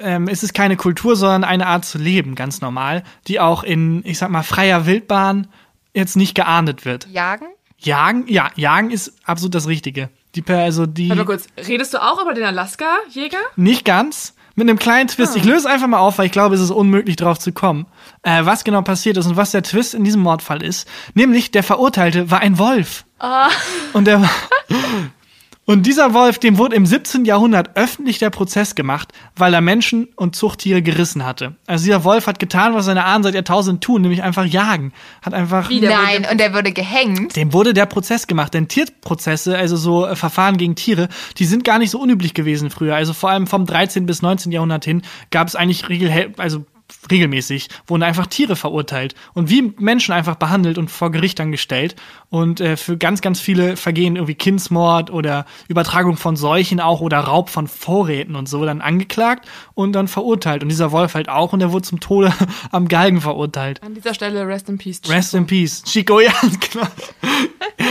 [0.00, 4.02] ähm, es ist keine Kultur, sondern eine Art zu leben, ganz normal, die auch in,
[4.06, 5.48] ich sag mal, freier Wildbahn
[5.94, 7.08] jetzt nicht geahndet wird.
[7.08, 7.46] Jagen?
[7.78, 10.08] Jagen, ja, Jagen ist absolut das Richtige.
[10.34, 13.38] Die, also die, Warte mal kurz, redest du auch über den Alaska-Jäger?
[13.56, 14.34] nicht ganz.
[14.54, 15.36] Mit einem kleinen Twist.
[15.36, 17.86] Ich löse einfach mal auf, weil ich glaube, es ist unmöglich, drauf zu kommen,
[18.24, 20.88] äh, was genau passiert ist und was der Twist in diesem Mordfall ist.
[21.14, 23.04] Nämlich, der Verurteilte war ein Wolf.
[23.92, 24.30] Und der war.
[25.68, 27.26] Und dieser Wolf, dem wurde im 17.
[27.26, 31.56] Jahrhundert öffentlich der Prozess gemacht, weil er Menschen und Zuchttiere gerissen hatte.
[31.66, 34.94] Also dieser Wolf hat getan, was seine Ahnen seit Jahrtausenden tun, nämlich einfach jagen.
[35.20, 35.68] Hat einfach.
[35.68, 37.36] Wie Nein, wurde- und er wurde gehängt.
[37.36, 41.64] Dem wurde der Prozess gemacht, denn Tierprozesse, also so äh, Verfahren gegen Tiere, die sind
[41.64, 42.96] gar nicht so unüblich gewesen früher.
[42.96, 44.06] Also vor allem vom 13.
[44.06, 44.50] bis 19.
[44.52, 46.64] Jahrhundert hin gab es eigentlich regel also
[47.10, 51.96] regelmäßig wurden einfach Tiere verurteilt und wie Menschen einfach behandelt und vor Gericht dann gestellt
[52.30, 57.20] und äh, für ganz ganz viele Vergehen irgendwie Kindsmord oder Übertragung von Seuchen auch oder
[57.20, 61.52] Raub von Vorräten und so dann angeklagt und dann verurteilt und dieser Wolf halt auch
[61.52, 62.32] und der wurde zum Tode
[62.70, 63.82] am Galgen verurteilt.
[63.82, 65.00] An dieser Stelle Rest in Peace.
[65.08, 65.82] Rest in Peace.
[65.84, 66.32] Chico, ja,
[66.70, 66.86] genau.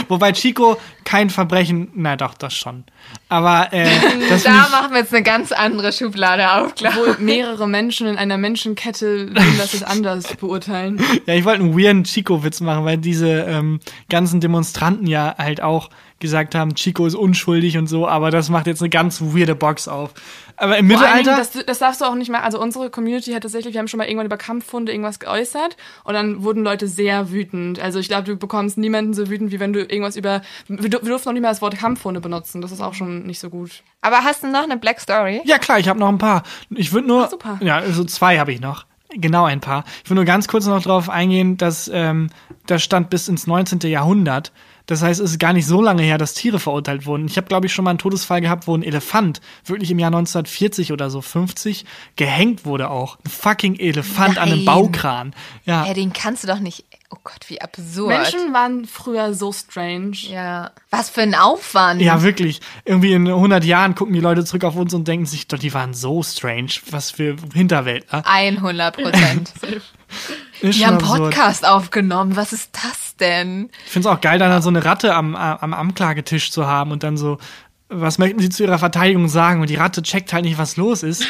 [0.08, 2.84] Wobei Chico kein Verbrechen, na doch, das schon.
[3.30, 3.86] Aber äh,
[4.30, 6.94] das Da ich, machen wir jetzt eine ganz andere Schublade auf, klar.
[6.98, 11.02] Obwohl mehrere Menschen in einer Menschenkette würden das jetzt anders beurteilen.
[11.26, 13.80] ja, ich wollte einen weirden Chico-Witz machen, weil diese ähm,
[14.28, 18.68] ganzen Demonstranten ja halt auch gesagt haben, Chico ist unschuldig und so, aber das macht
[18.68, 20.14] jetzt eine ganz weirde Box auf.
[20.58, 22.44] Aber im Vor allen Dingen, Mittelalter, das, das darfst du auch nicht machen.
[22.44, 26.14] Also unsere Community hat tatsächlich, wir haben schon mal irgendwann über Kampffunde irgendwas geäußert und
[26.16, 27.80] dann wurden Leute sehr wütend.
[27.80, 30.42] Also ich glaube, du bekommst niemanden so wütend, wie wenn du irgendwas über.
[30.68, 32.62] Wir, wir durften noch nicht mal das Wort Kampfhunde benutzen.
[32.62, 33.84] Das ist auch schon nicht so gut.
[34.02, 35.42] Aber hast du noch eine Black Story?
[35.46, 36.44] ja klar, ich habe noch ein paar.
[36.72, 37.60] Ich würde nur, Ah, super.
[37.62, 38.86] ja, also zwei habe ich noch.
[39.10, 39.86] Genau ein paar.
[40.04, 42.30] Ich will nur ganz kurz noch darauf eingehen, dass ähm,
[42.66, 43.80] das stand bis ins 19.
[43.90, 44.52] Jahrhundert.
[44.88, 47.28] Das heißt, es ist gar nicht so lange her, dass Tiere verurteilt wurden.
[47.28, 50.08] Ich habe, glaube ich, schon mal einen Todesfall gehabt, wo ein Elefant wirklich im Jahr
[50.08, 51.86] 1940 oder so 50
[52.16, 53.18] gehängt wurde auch.
[53.26, 54.66] Ein fucking Elefant an einem Nein.
[54.66, 55.36] Baukran.
[55.66, 55.86] Ja.
[55.86, 56.86] Ja, den kannst du doch nicht.
[57.10, 58.10] Oh Gott, wie absurd.
[58.10, 60.18] Menschen waren früher so strange.
[60.30, 60.72] Ja.
[60.90, 62.02] Was für ein Aufwand.
[62.02, 62.62] Ja, wirklich.
[62.86, 65.74] Irgendwie in 100 Jahren gucken die Leute zurück auf uns und denken sich, doch, die
[65.74, 66.72] waren so strange.
[66.92, 68.24] Was für Hinterwäldler.
[68.26, 69.54] 100 Prozent.
[70.62, 71.34] Ist Wir haben absurd.
[71.34, 72.36] Podcast aufgenommen.
[72.36, 73.70] Was ist das denn?
[73.86, 77.04] Ich finde es auch geil, dann so eine Ratte am, am Anklagetisch zu haben und
[77.04, 77.38] dann so,
[77.90, 79.62] was möchten Sie zu Ihrer Verteidigung sagen?
[79.62, 81.22] Und die Ratte checkt halt nicht, was los ist.
[81.22, 81.30] Das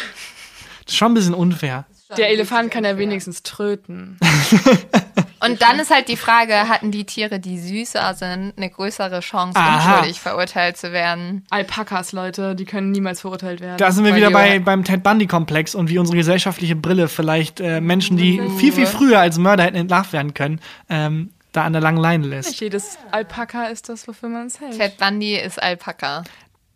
[0.88, 1.86] ist schon ein bisschen unfair.
[2.16, 4.18] Der Elefant kann ja wenigstens tröten.
[5.52, 9.58] Und dann ist halt die Frage, hatten die Tiere, die süßer sind, eine größere Chance,
[9.58, 9.96] Aha.
[9.96, 11.46] unschuldig verurteilt zu werden?
[11.50, 13.78] Alpakas, Leute, die können niemals verurteilt werden.
[13.78, 17.60] Da sind wir Weil wieder bei, beim Ted Bundy-Komplex und wie unsere gesellschaftliche Brille vielleicht
[17.60, 21.74] äh, Menschen, die viel, viel früher als Mörder hätten entlarvt werden können, ähm, da an
[21.74, 22.50] der langen Leine lässt.
[22.50, 24.78] Nicht jedes Alpaka ist das, wofür man es hält.
[24.78, 26.24] Ted Bundy ist Alpaka.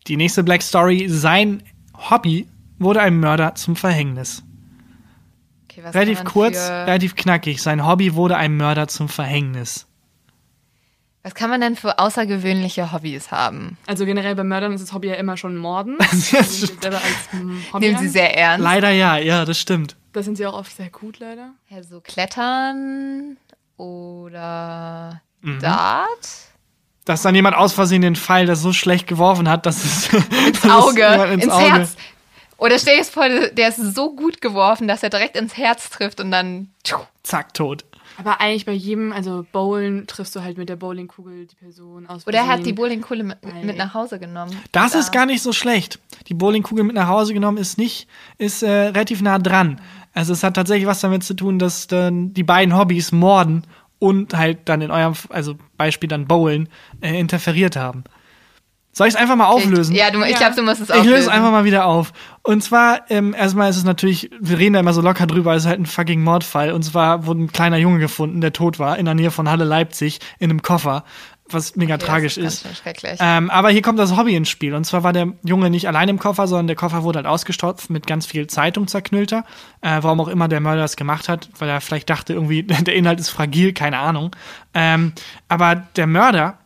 [0.08, 1.62] Die nächste Black Story, sein
[2.10, 2.48] Hobby
[2.80, 4.44] wurde einem Mörder zum Verhängnis.
[5.82, 7.62] Okay, was Relativ kurz, Für, relativ knackig.
[7.62, 9.88] Sein Hobby wurde einem Mörder zum Verhängnis.
[11.24, 13.78] was kann man denn für außergewöhnliche Hobbys haben?
[13.88, 15.98] Also generell bei Mördern ist das Hobby ja immer schon Morden.
[16.00, 18.64] Das Das nehmen ist sie selber als hm, Hobby Nehmen Sie sehr ernst.
[18.64, 19.96] Leider ja, ja, das stimmt.
[20.14, 21.52] Da sind sie auch oft sehr gut, leider.
[21.70, 23.38] Ja, so Klettern
[23.78, 25.60] oder Mhm.
[25.60, 26.30] Dart?
[27.06, 30.64] Dass dann jemand aus Versehen den Pfeil, das so schlecht geworfen hat, dass es ins
[30.70, 31.04] Auge,
[31.34, 31.64] ins, ins Auge.
[31.72, 31.96] Herz.
[32.62, 36.22] Oder stell dir vor, der ist so gut geworfen, dass er direkt ins Herz trifft
[36.22, 36.70] und dann.
[36.84, 37.00] tschuh.
[37.24, 37.86] Zack, tot.
[38.18, 42.28] Aber eigentlich bei jedem, also Bowlen triffst du halt mit der Bowlingkugel die Person aus.
[42.28, 42.74] Oder er hat die.
[42.74, 44.56] Bowlingkugel mit, mit nach Hause genommen.
[44.72, 45.00] Das Da.
[45.00, 45.98] ist gar nicht so schlecht.
[46.28, 48.08] Die Bowlingkugel mit nach Hause genommen ist nicht,
[48.38, 49.82] ist äh, relativ nah dran.
[50.14, 53.64] Also es hat tatsächlich was damit zu tun, dass dann die beiden Hobbys Morden
[53.98, 56.70] und halt dann in eurem, also Beispiel dann Bowlen,
[57.02, 58.04] äh, interferiert haben.
[58.94, 59.96] Soll ich es einfach mal auflösen?
[59.96, 60.38] Ja, du, ich Ja.
[60.40, 61.10] glaube, du musst es Ich auflösen.
[61.12, 62.12] löse es einfach mal wieder auf.
[62.44, 65.64] Und zwar, ähm, erstmal ist es natürlich, wir reden da immer so locker drüber, es
[65.64, 66.74] ist halt ein fucking Mordfall.
[66.74, 69.64] Und zwar wurde ein kleiner Junge gefunden, der tot war, in der Nähe von Halle
[69.64, 71.06] Leipzig, in einem Koffer,
[71.48, 72.66] was mega Okay, tragisch das ist.
[72.66, 73.18] ist.
[73.20, 74.74] Ähm, aber hier kommt das Hobby ins Spiel.
[74.74, 77.90] Und zwar war der Junge nicht allein im Koffer, sondern der Koffer wurde halt ausgestopft
[77.90, 79.46] mit ganz viel Zeitung zerknüllter.
[79.82, 82.94] Äh, warum auch immer der Mörder das gemacht hat, weil er vielleicht dachte, irgendwie, der
[82.96, 84.32] Inhalt ist fragil, keine Ahnung.
[84.74, 85.14] Ähm,
[85.48, 86.58] aber der Mörder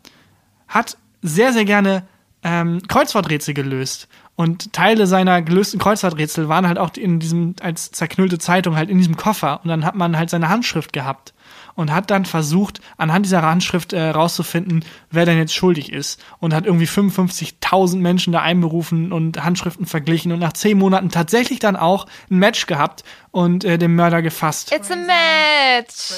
[0.67, 2.03] hat sehr, sehr gerne
[2.45, 4.07] ähm, Kreuzworträtsel gelöst.
[4.35, 8.99] Und Teile seiner gelösten Kreuzworträtsel waren halt auch in diesem, als zerknüllte Zeitung halt in
[8.99, 9.59] diesem Koffer.
[9.63, 11.33] Und dann hat man halt seine Handschrift gehabt.
[11.75, 16.23] Und hat dann versucht, anhand dieser Handschrift äh, rauszufinden, wer denn jetzt schuldig ist.
[16.39, 20.31] Und hat irgendwie 55.000 Menschen da einberufen und Handschriften verglichen.
[20.31, 24.71] Und nach zehn Monaten tatsächlich dann auch ein Match gehabt und äh, den Mörder gefasst.
[24.73, 26.15] It's a match!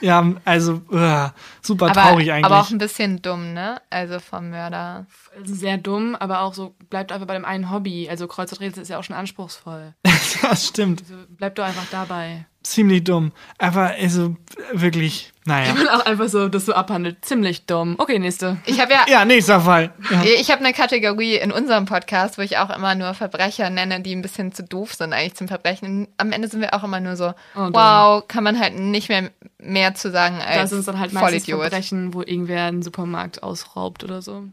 [0.00, 1.28] Ja, also uh,
[1.62, 2.44] super aber, traurig eigentlich.
[2.44, 3.80] aber auch ein bisschen dumm, ne?
[3.90, 5.06] Also vom Mörder.
[5.36, 8.08] Also sehr dumm, aber auch so, bleibt einfach bei dem einen Hobby.
[8.08, 9.94] Also Kreuzworträtsel ist ja auch schon anspruchsvoll.
[10.42, 11.02] ja, stimmt.
[11.02, 12.46] Also bleibt doch einfach dabei.
[12.62, 13.32] Ziemlich dumm.
[13.58, 14.36] Aber also
[14.72, 15.72] wirklich, naja.
[15.72, 17.24] Und auch einfach so, das so abhandelt.
[17.24, 17.94] Ziemlich dumm.
[17.98, 18.58] Okay, nächste.
[18.66, 19.92] Ich habe ja, Ja, nächster Fall.
[20.10, 20.22] Ja.
[20.24, 24.14] ich habe eine Kategorie in unserem Podcast, wo ich auch immer nur Verbrecher nenne, die
[24.14, 26.08] ein bisschen zu doof sind eigentlich zum Verbrechen.
[26.16, 29.30] Am Ende sind wir auch immer nur so, Oh, wow, kann man halt nicht mehr
[29.60, 31.60] mehr zu sagen Da als sind es dann halt meistens Vollidiot.
[31.60, 34.44] Verbrechen, wo irgendwer einen Supermarkt ausraubt oder so.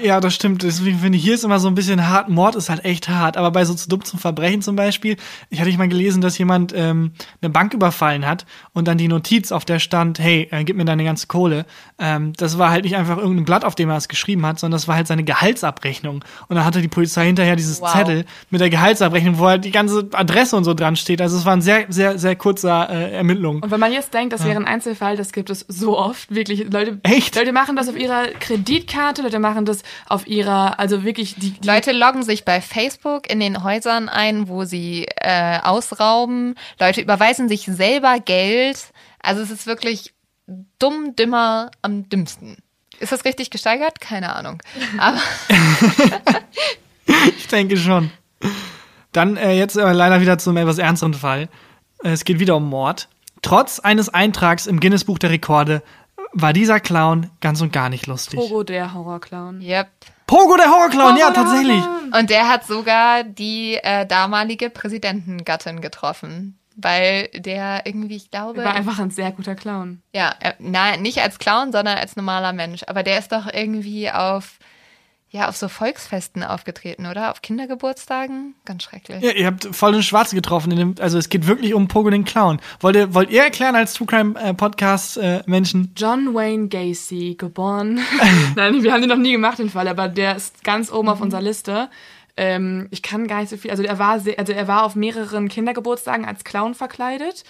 [0.00, 0.62] Ja, das stimmt.
[0.62, 2.28] Deswegen finde ich, hier ist immer so ein bisschen hart.
[2.28, 3.36] Mord ist halt echt hart.
[3.36, 5.16] Aber bei so zu dumm zum Verbrechen zum Beispiel,
[5.50, 9.08] ich hatte ich mal gelesen, dass jemand ähm, eine Bank überfallen hat und dann die
[9.08, 11.66] Notiz, auf der stand, hey, äh, gib mir deine ganze Kohle.
[11.98, 14.76] Ähm, das war halt nicht einfach irgendein Blatt, auf dem er es geschrieben hat, sondern
[14.76, 16.24] das war halt seine Gehaltsabrechnung.
[16.48, 17.92] Und dann hatte die Polizei hinterher dieses Wow.
[17.92, 21.20] Zettel mit der Gehaltsabrechnung, wo halt die ganze Adresse und so dran steht.
[21.20, 23.62] Also es war ein sehr, sehr, sehr kurzer äh, Ermittlung.
[23.62, 26.32] Und wenn man jetzt denkt, das wäre ein Einzelfall, das gibt es so oft.
[26.34, 27.36] Wirklich, Leute, Echt?
[27.36, 29.77] Leute machen das auf ihrer Kreditkarte, Leute machen das
[30.08, 34.48] auf ihrer, also wirklich die, die Leute loggen sich bei Facebook in den Häusern ein,
[34.48, 36.54] wo sie äh, ausrauben.
[36.78, 38.92] Leute überweisen sich selber Geld.
[39.20, 40.14] Also es ist wirklich
[40.78, 42.56] dumm, dümmer am dümmsten.
[43.00, 44.00] Ist das richtig gesteigert?
[44.00, 44.60] Keine Ahnung.
[44.98, 45.20] Aber
[47.36, 48.10] Ich denke schon.
[49.12, 51.48] Dann äh, jetzt aber leider wieder zum etwas ernsteren Fall.
[52.02, 53.08] Äh, Es geht wieder um Mord.
[53.42, 55.82] Trotz eines Eintrags im Guinness-Buch der Rekorde
[56.32, 58.38] war dieser Clown ganz und gar nicht lustig.
[58.38, 59.60] Pogo der Horrorclown.
[59.60, 59.88] yep.
[60.26, 61.82] Pogo der Horrorclown, ja, Pogo tatsächlich.
[62.18, 66.58] Und der hat sogar die äh, damalige Präsidentengattin getroffen.
[66.80, 68.60] Weil der irgendwie, ich glaube.
[68.60, 70.00] Er war einfach ein sehr guter Clown.
[70.14, 72.84] Ja, äh, nein, nicht als Clown, sondern als normaler Mensch.
[72.86, 74.57] Aber der ist doch irgendwie auf,
[75.30, 77.30] ja, auf so Volksfesten aufgetreten, oder?
[77.30, 78.54] Auf Kindergeburtstagen?
[78.64, 79.22] Ganz schrecklich.
[79.22, 80.70] Ja, ihr habt voll den Schwarze getroffen.
[80.70, 82.60] In dem, also es geht wirklich um Pogo den Clown.
[82.80, 85.92] Wollt ihr, wollt ihr erklären als True Crime äh, Podcast äh, Menschen?
[85.96, 88.00] John Wayne Gacy, geboren.
[88.56, 91.20] Nein, wir haben den noch nie gemacht, den Fall, aber der ist ganz oben auf
[91.20, 91.90] unserer Liste.
[92.38, 93.70] Ähm, ich kann gar nicht so viel.
[93.70, 97.44] Also er war sehr, also er war auf mehreren Kindergeburtstagen als Clown verkleidet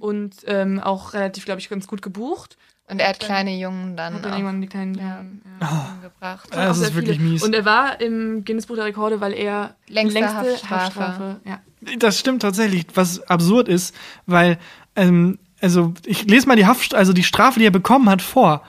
[0.00, 2.56] und ähm, auch relativ, glaube ich, ganz gut gebucht.
[2.90, 5.90] Und er hat kleine Jungen dann Hat dann auch irgendwann die kleinen Jungen, ja.
[5.96, 6.48] umgebracht.
[6.52, 7.30] Ah, Das Auch ist sehr wirklich viele.
[7.30, 7.42] mies.
[7.42, 10.76] Und er war im Guinness Buch der Rekorde, weil er Längste längste Haftstrafe.
[11.00, 11.60] Haftstrafe ja.
[11.98, 13.94] Das stimmt tatsächlich, was absurd ist,
[14.26, 14.58] weil,
[14.96, 18.62] ähm, also ich lese mal die Haft, also die Strafe, die er bekommen hat, vor.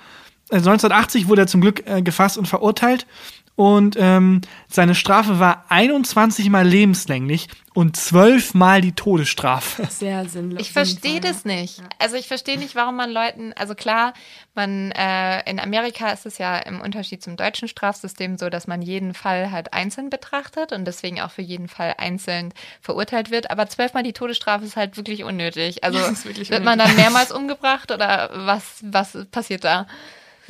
[0.49, 3.07] Also 1980 wurde er zum Glück äh, gefasst und verurteilt
[3.55, 9.85] und ähm, seine Strafe war 21 mal lebenslänglich und 12 mal die Todesstrafe.
[9.89, 10.61] Sehr sinnlos.
[10.61, 11.81] Ich verstehe das nicht.
[11.99, 14.13] Also ich verstehe nicht, warum man Leuten, also klar,
[14.55, 18.81] man äh, in Amerika ist es ja im Unterschied zum deutschen Strafsystem so, dass man
[18.81, 23.51] jeden Fall halt einzeln betrachtet und deswegen auch für jeden Fall einzeln verurteilt wird.
[23.51, 25.83] Aber zwölfmal die Todesstrafe ist halt wirklich unnötig.
[25.83, 29.87] Also wirklich wird man dann mehrmals umgebracht oder was, was passiert da?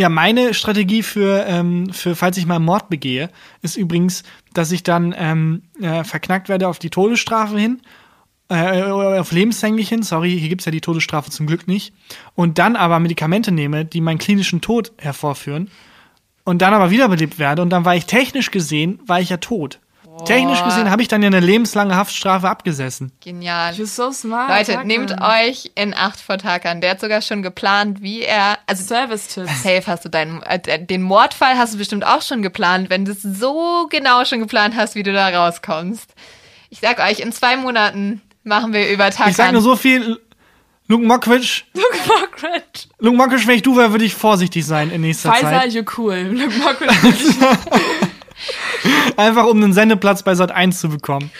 [0.01, 3.29] Ja, meine Strategie für, ähm, für falls ich mal Mord begehe,
[3.61, 7.83] ist übrigens, dass ich dann ähm, äh, verknackt werde auf die Todesstrafe hin,
[8.49, 11.93] äh, auf lebenslänglich hin, sorry, hier gibt's ja die Todesstrafe zum Glück nicht,
[12.33, 15.69] und dann aber Medikamente nehme, die meinen klinischen Tod hervorführen,
[16.45, 19.80] und dann aber wiederbelebt werde, und dann war ich technisch gesehen, war ich ja tot.
[20.25, 23.11] Technisch gesehen habe ich dann ja eine lebenslange Haftstrafe abgesessen.
[23.21, 23.73] Genial.
[23.73, 24.49] Du bist so smart.
[24.49, 24.87] Leute, Tarkan.
[24.87, 26.81] nehmt euch in Acht vor Tarkan.
[26.81, 29.63] Der hat sogar schon geplant, wie er, also Service-Tipps.
[29.63, 33.11] Safe hast du deinen, äh, den Mordfall hast du bestimmt auch schon geplant, wenn du
[33.11, 36.09] es so genau schon geplant hast, wie du da rauskommst.
[36.69, 39.29] Ich sag euch, in zwei Monaten machen wir über Tarkan.
[39.31, 40.19] Ich sag nur so viel,
[40.87, 42.89] Luke Mockridge, Margaret.
[42.99, 45.73] Luke Mockridge, wenn ich du wäre, würde ich vorsichtig sein in nächster Pfizer, Zeit.
[45.73, 46.33] you cool.
[46.61, 47.35] Margaret, wirklich.
[49.17, 51.31] Einfach um einen Sendeplatz bei Sat 1 zu bekommen.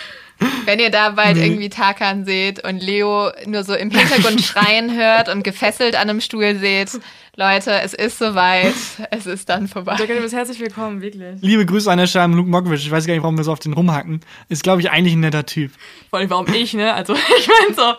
[0.66, 5.30] Wenn ihr da bald irgendwie Tarkan seht und Leo nur so im Hintergrund schreien hört
[5.30, 7.00] und gefesselt an einem Stuhl seht,
[7.38, 8.74] Leute, es ist soweit.
[9.10, 9.96] Es ist dann vorbei.
[9.96, 11.42] Tarkan, du bist herzlich willkommen, wirklich.
[11.42, 12.84] Liebe Grüße an der Stelle an Luke Mockridge.
[12.84, 14.20] Ich weiß gar nicht, warum wir so auf den rumhacken.
[14.50, 15.72] Ist, glaube ich, eigentlich ein netter Typ.
[16.10, 16.94] Vor allem, warum ich, ne?
[16.94, 17.94] Also, ich meine so,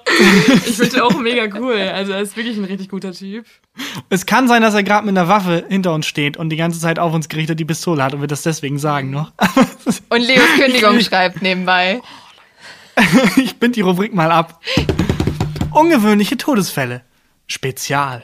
[0.68, 1.78] ich finde den auch mega cool.
[1.78, 3.46] Also, er ist wirklich ein richtig guter Typ.
[4.10, 6.78] Es kann sein, dass er gerade mit einer Waffe hinter uns steht und die ganze
[6.78, 9.32] Zeit auf uns gerichtet die Pistole hat und wir das deswegen sagen noch.
[10.10, 12.02] Und Leos Kündigung schreibt nebenbei.
[13.36, 14.60] ich bind die Rubrik mal ab.
[15.70, 17.00] Ungewöhnliche Todesfälle.
[17.46, 18.22] Spezial.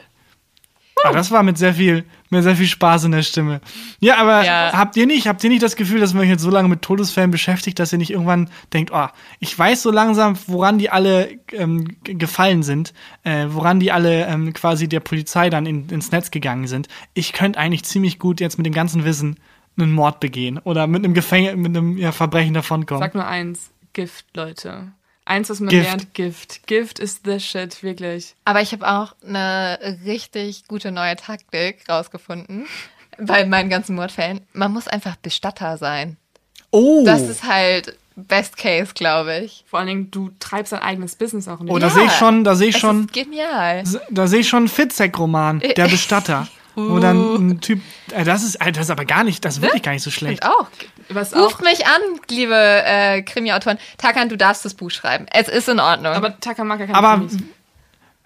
[1.03, 3.61] Ah, das war mit sehr viel, mit sehr viel Spaß in der Stimme.
[3.99, 4.71] Ja, aber Ja.
[4.73, 6.81] habt ihr nicht, habt ihr nicht das Gefühl, dass man euch jetzt so lange mit
[6.81, 9.07] Todesfällen beschäftigt, dass ihr nicht irgendwann denkt, oh,
[9.39, 12.93] ich weiß so langsam, woran die alle ähm, gefallen sind,
[13.23, 16.87] äh, woran die alle ähm, quasi der Polizei dann in, ins Netz gegangen sind.
[17.13, 19.37] Ich könnte eigentlich ziemlich gut jetzt mit dem ganzen Wissen
[19.77, 23.01] einen Mord begehen oder mit einem Gefängnis, mit einem ja, Verbrechen davonkommen.
[23.01, 23.71] Sag nur eins.
[23.93, 24.91] Gift, Leute.
[25.29, 25.85] Eins, was man Gift.
[25.85, 26.67] lernt, Gift.
[26.67, 28.33] Gift ist the shit, wirklich.
[28.45, 32.65] Aber ich habe auch eine richtig gute neue Taktik rausgefunden
[33.19, 34.41] bei meinen ganzen Mordfällen.
[34.53, 36.17] Man muss einfach Bestatter sein.
[36.71, 39.63] Oh, Das ist halt Best Case, glaube ich.
[39.67, 41.71] Vor allen Dingen, du treibst dein eigenes Business auch nicht.
[41.71, 41.93] oh da Ja.
[41.93, 43.01] sehe ich schon, da sehe ich Es schon.
[43.05, 43.83] ist genial.
[44.09, 46.47] Da sehe ich schon einen Fitzek-Roman, der Bestatter.
[46.75, 49.61] Wo dann ein Typ, äh, das ist, äh, das ist aber gar nicht, das ist
[49.61, 50.43] wirklich gar nicht so schlecht.
[50.43, 50.67] Und auch.
[51.09, 51.45] Was auch.
[51.45, 53.79] Ruft mich an, liebe äh, Krimi-Autoren.
[53.97, 55.25] Takan, du darfst das Buch schreiben.
[55.33, 56.13] Es ist in Ordnung.
[56.13, 57.37] Aber Takamaka kann Aber, Krimis.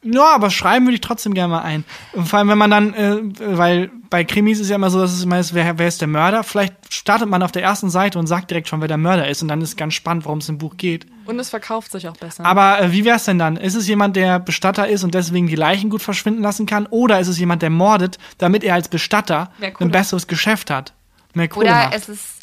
[0.04, 1.86] Ja, aber schreiben würde ich trotzdem gerne mal ein.
[2.14, 5.12] Und vor allem, wenn man dann, äh, weil bei Krimis ist ja immer so, dass
[5.12, 6.43] es immer ist, wer, wer ist der Mörder?
[6.43, 9.41] Vielleicht startet man auf der ersten Seite und sagt direkt schon, wer der Mörder ist.
[9.41, 11.08] Und dann ist ganz spannend, worum es im Buch geht.
[11.26, 12.45] Und es verkauft sich auch besser.
[12.45, 13.58] Aber äh, wie wär's denn dann?
[13.58, 16.86] Ist es jemand, der Bestatter ist und deswegen die Leichen gut verschwinden lassen kann?
[16.88, 20.93] Oder ist es jemand, der mordet, damit er als Bestatter ein besseres Geschäft hat?
[21.34, 21.95] Mehr Kohle Oder macht?
[21.95, 22.41] es ist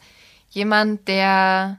[0.51, 1.79] jemand, der,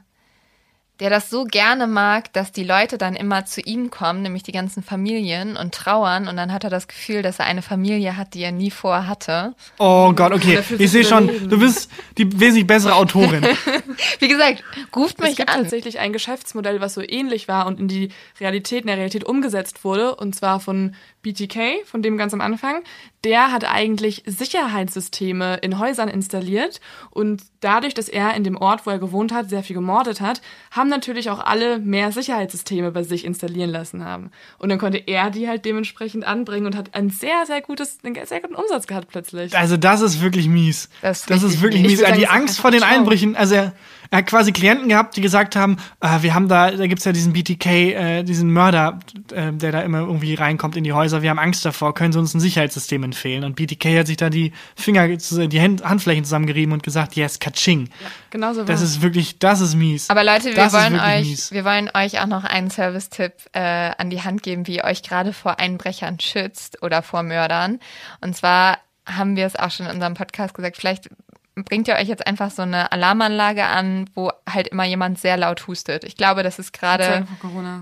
[1.02, 4.52] der das so gerne mag, dass die Leute dann immer zu ihm kommen, nämlich die
[4.52, 8.34] ganzen Familien und trauern und dann hat er das Gefühl, dass er eine Familie hat,
[8.34, 9.56] die er nie vorher hatte.
[9.80, 10.62] Oh Gott, okay.
[10.78, 13.44] Ich sehe schon, du bist die wesentlich bessere Autorin.
[14.20, 14.62] Wie gesagt,
[14.94, 15.62] ruft es mich gibt an.
[15.62, 19.82] tatsächlich ein Geschäftsmodell, was so ähnlich war und in die Realität, in der Realität umgesetzt
[19.82, 22.82] wurde, und zwar von BTK, von dem ganz am Anfang.
[23.24, 28.90] Der hat eigentlich Sicherheitssysteme in Häusern installiert und dadurch, dass er in dem Ort, wo
[28.90, 30.42] er gewohnt hat, sehr viel gemordet hat,
[30.72, 34.30] haben natürlich auch alle mehr Sicherheitssysteme bei sich installieren lassen haben.
[34.58, 38.14] Und dann konnte er die halt dementsprechend anbringen und hat ein sehr, sehr gutes, einen
[38.26, 39.56] sehr guten Umsatz gehabt plötzlich.
[39.56, 40.88] Also das ist wirklich mies.
[41.00, 42.02] Das ist Das ist wirklich mies.
[42.02, 42.82] Also die Angst vor den.
[42.82, 43.72] Einbrüchen, also er,
[44.12, 47.12] er hat quasi Klienten gehabt, die gesagt haben, äh, wir haben da, da gibt's ja
[47.12, 48.98] diesen BTK, äh, diesen Mörder,
[49.32, 52.18] äh, der da immer irgendwie reinkommt in die Häuser, wir haben Angst davor, können Sie
[52.18, 53.42] uns ein Sicherheitssystem empfehlen?
[53.42, 57.88] Und BTK hat sich da die Finger, die Hand, Handflächen zusammengerieben und gesagt, yes, Kaching.
[58.28, 60.10] Genauso war Das ist wirklich, das ist mies.
[60.10, 61.50] Aber Leute, wir Das wollen euch, mies.
[61.50, 65.02] wir wollen euch auch noch einen Service-Tipp äh, an die Hand geben, wie ihr euch
[65.02, 67.78] gerade vor Einbrechern schützt oder vor Mördern.
[68.20, 71.08] Und zwar haben wir es auch schon in unserem Podcast gesagt, vielleicht
[71.54, 75.66] bringt ihr euch jetzt einfach so eine Alarmanlage an, wo halt immer jemand sehr laut
[75.66, 76.04] hustet.
[76.04, 77.26] Ich glaube, das ist gerade,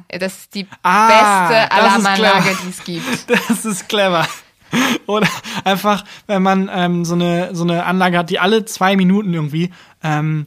[0.08, 3.30] das ist die Ah, beste Alarmanlage, die es gibt.
[3.48, 4.26] Das ist clever.
[5.06, 5.28] Oder
[5.64, 9.70] einfach, wenn man ähm, so, eine, so eine Anlage hat, die alle zwei Minuten irgendwie
[10.02, 10.46] ähm,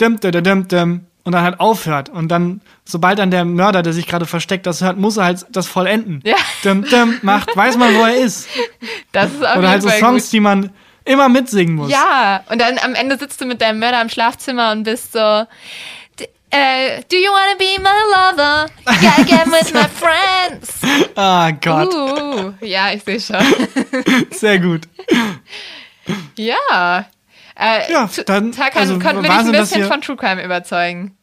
[0.00, 2.08] dim, dim, dim, dim, und dann halt aufhört.
[2.08, 5.46] Und dann, sobald dann der Mörder, der sich gerade versteckt, das hört, muss er halt
[5.50, 6.20] das vollenden.
[6.24, 6.36] Ja.
[6.64, 8.46] Dim, dim, macht, weiß man, wo er ist.
[9.12, 10.32] Das ist auf Oder jeden halt so Fall Songs, gut.
[10.32, 10.70] die man,
[11.06, 11.90] immer mitsingen muss.
[11.90, 15.18] Ja, und dann am Ende sitzt du mit deinem Mörder im Schlafzimmer und bist so,
[16.50, 18.66] äh, do you wanna be my lover?
[18.84, 20.72] Gotta get with my friends.
[21.16, 23.44] Ah Gott, Uh, ja, ich sehe schon.
[24.30, 24.82] sehr gut.
[26.36, 27.06] ja.
[27.58, 31.16] Äh, Ja, dann- Tarkan, also konnten wir dich ein bisschen von True Crime überzeugen.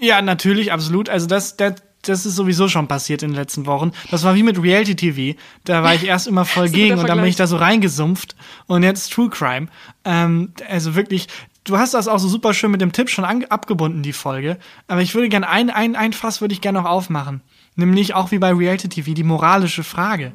[0.00, 1.08] Ja, natürlich, absolut.
[1.08, 3.92] Also das, das, das ist sowieso schon passiert in den letzten Wochen.
[4.10, 5.38] Das war wie mit Reality TV.
[5.64, 8.36] Da war ich erst immer voll gegen und dann bin ich da so reingesumpft.
[8.66, 9.68] Und jetzt True Crime.
[10.04, 11.28] Ähm, also wirklich,
[11.64, 14.58] du hast das auch so super schön mit dem Tipp schon abgebunden, die Folge.
[14.86, 17.42] Aber ich würde gerne ein, ein, ein Fass würde ich gerne noch aufmachen.
[17.76, 20.32] Nämlich auch wie bei Reality TV, die moralische Frage.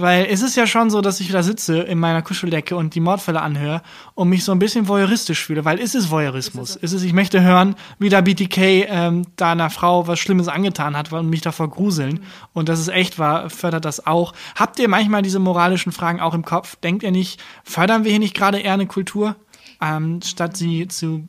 [0.00, 3.00] Weil es ist ja schon so, dass ich wieder sitze in meiner Kuscheldecke und die
[3.00, 3.82] Mordfälle anhöre
[4.14, 6.78] und mich so ein bisschen voyeuristisch fühle, weil es ist Voyeurismus.
[6.80, 10.96] Es ist, ich möchte hören, wie da BTK ähm, da einer Frau was Schlimmes angetan
[10.96, 12.24] hat und mich davor gruseln.
[12.52, 14.32] Und dass es echt war, fördert das auch.
[14.54, 16.76] Habt ihr manchmal diese moralischen Fragen auch im Kopf?
[16.76, 19.36] Denkt ihr nicht, fördern wir hier nicht gerade eher eine Kultur,
[19.80, 21.28] ähm, statt sie zu,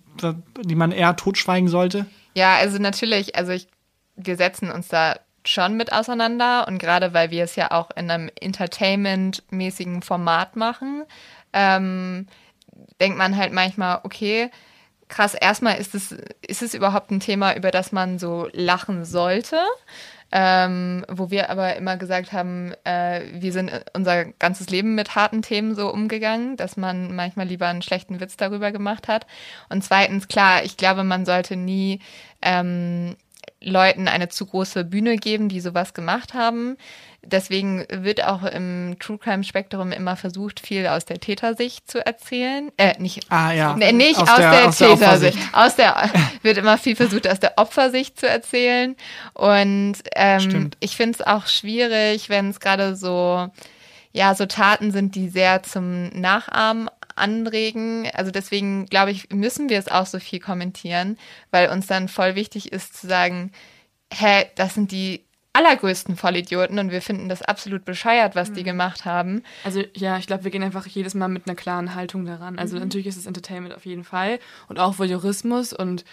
[0.63, 2.05] die man eher totschweigen sollte?
[2.35, 3.67] Ja, also natürlich, also ich,
[4.15, 8.09] wir setzen uns da schon mit auseinander und gerade weil wir es ja auch in
[8.09, 11.03] einem Entertainment-mäßigen Format machen,
[11.53, 12.27] ähm,
[12.99, 14.51] denkt man halt manchmal, okay,
[15.11, 16.15] krass, erstmal ist es,
[16.47, 19.57] ist es überhaupt ein Thema, über das man so lachen sollte.
[20.33, 25.41] Ähm, wo wir aber immer gesagt haben, äh, wir sind unser ganzes Leben mit harten
[25.41, 29.27] Themen so umgegangen, dass man manchmal lieber einen schlechten Witz darüber gemacht hat.
[29.67, 31.99] Und zweitens, klar, ich glaube, man sollte nie
[32.41, 33.17] ähm,
[33.63, 36.77] Leuten eine zu große Bühne geben, die sowas gemacht haben.
[37.23, 42.71] Deswegen wird auch im True Crime Spektrum immer versucht, viel aus der Tätersicht zu erzählen.
[42.77, 43.75] Äh, nicht Ah ja.
[43.77, 45.37] Nee, nicht aus, Aus der, der- aus der Tätersicht.
[45.53, 46.09] Aus der
[46.41, 48.95] wird immer viel versucht, aus der Opfersicht zu erzählen.
[49.33, 50.77] Und ähm, Stimmt.
[50.79, 53.47] ich finde es auch schwierig, wenn es gerade so,
[54.11, 58.09] ja, so Taten sind, die sehr zum Nachahmen anregen.
[58.13, 61.17] Also deswegen glaube ich, müssen wir es auch so viel kommentieren,
[61.51, 63.51] weil uns dann voll wichtig ist zu sagen,
[64.13, 69.03] hä, das sind die allergrößten Vollidioten und wir finden das absolut bescheuert, was die gemacht
[69.03, 69.43] haben.
[69.65, 72.57] Also ja, ich glaube, wir gehen einfach jedes Mal mit einer klaren Haltung daran.
[72.57, 72.83] Also Mhm.
[72.83, 74.39] natürlich ist es Entertainment auf jeden Fall
[74.69, 76.05] und auch Voyeurismus und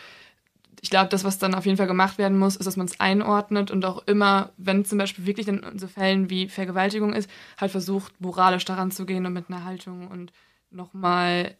[0.80, 3.00] ich glaube, das, was dann auf jeden Fall gemacht werden muss, ist, dass man es
[3.00, 7.28] einordnet und auch immer, wenn zum Beispiel wirklich in so Fällen wie Vergewaltigung ist,
[7.60, 10.32] halt versucht, moralisch daran zu gehen und mit einer Haltung und
[10.70, 11.56] nochmal,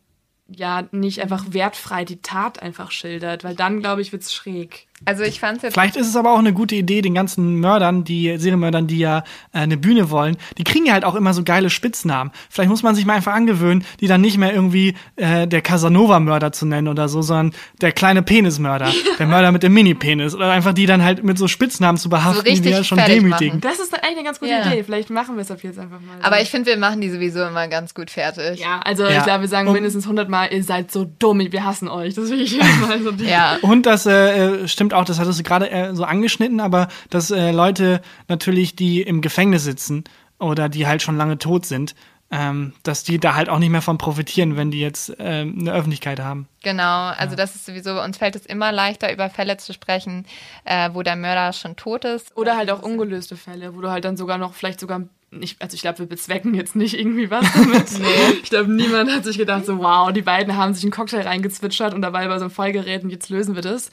[0.48, 4.87] ja, nicht einfach wertfrei die Tat einfach schildert, weil dann, glaube ich, wird's schräg.
[5.04, 7.56] Also ich fand es jetzt Vielleicht ist es aber auch eine gute Idee, den ganzen
[7.56, 9.18] Mördern, die Serienmördern, die ja
[9.52, 12.32] äh, eine Bühne wollen, die kriegen ja halt auch immer so geile Spitznamen.
[12.50, 16.52] Vielleicht muss man sich mal einfach angewöhnen, die dann nicht mehr irgendwie äh, der Casanova-Mörder
[16.52, 20.72] zu nennen oder so, sondern der kleine Penismörder, der Mörder mit dem Mini-Penis oder einfach
[20.74, 23.60] die dann halt mit so Spitznamen zu behaften, die richtig ja schon demütigen.
[23.60, 24.66] Das ist eigentlich eine ganz gute Ja.
[24.66, 24.82] Idee.
[24.82, 26.16] Vielleicht machen wir es ab jetzt einfach mal.
[26.22, 28.58] Aber ich finde, wir machen die sowieso immer ganz gut fertig.
[28.60, 29.18] Ja, also Ja.
[29.18, 32.14] ich glaube, wir sagen Um- mindestens 100 Mal, ihr seid so dumm, wir hassen euch.
[32.14, 33.58] Das will ich jedes Mal so Ja.
[33.62, 37.50] Und das äh, stimmt auch, das hattest du gerade äh, so angeschnitten, aber dass äh,
[37.50, 40.04] Leute natürlich, die im Gefängnis sitzen
[40.38, 41.94] oder die halt schon lange tot sind,
[42.30, 45.72] ähm, dass die da halt auch nicht mehr von profitieren, wenn die jetzt ähm, eine
[45.72, 46.46] Öffentlichkeit haben.
[46.62, 50.26] Genau, also das ist sowieso, uns fällt es immer leichter, über Fälle zu sprechen,
[50.64, 52.36] äh, wo der Mörder schon tot ist.
[52.36, 55.74] Oder halt auch ungelöste Fälle, wo du halt dann sogar noch, vielleicht sogar nicht, also
[55.74, 57.88] ich glaube, wir bezwecken jetzt nicht irgendwie was damit.
[58.42, 61.92] Ich glaube, niemand hat sich gedacht, so wow, die beiden haben sich einen Cocktail reingezwitschert
[61.92, 63.90] und dabei bei so einem Vollgerät und jetzt lösen wir das.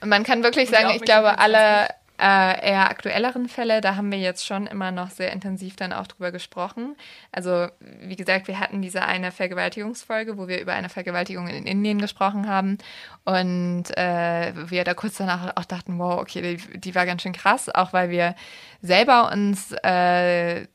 [0.00, 1.88] Und man kann wirklich sagen, ich glaube, alle
[2.22, 6.06] äh, eher aktuelleren Fälle, da haben wir jetzt schon immer noch sehr intensiv dann auch
[6.06, 6.94] drüber gesprochen.
[7.32, 7.66] Also,
[8.00, 12.48] wie gesagt, wir hatten diese eine Vergewaltigungsfolge, wo wir über eine Vergewaltigung in Indien gesprochen
[12.48, 12.78] haben.
[13.24, 17.32] Und äh, wir da kurz danach auch dachten, wow, okay, die, die war ganz schön
[17.32, 18.36] krass, auch weil wir
[18.82, 20.66] selber uns äh,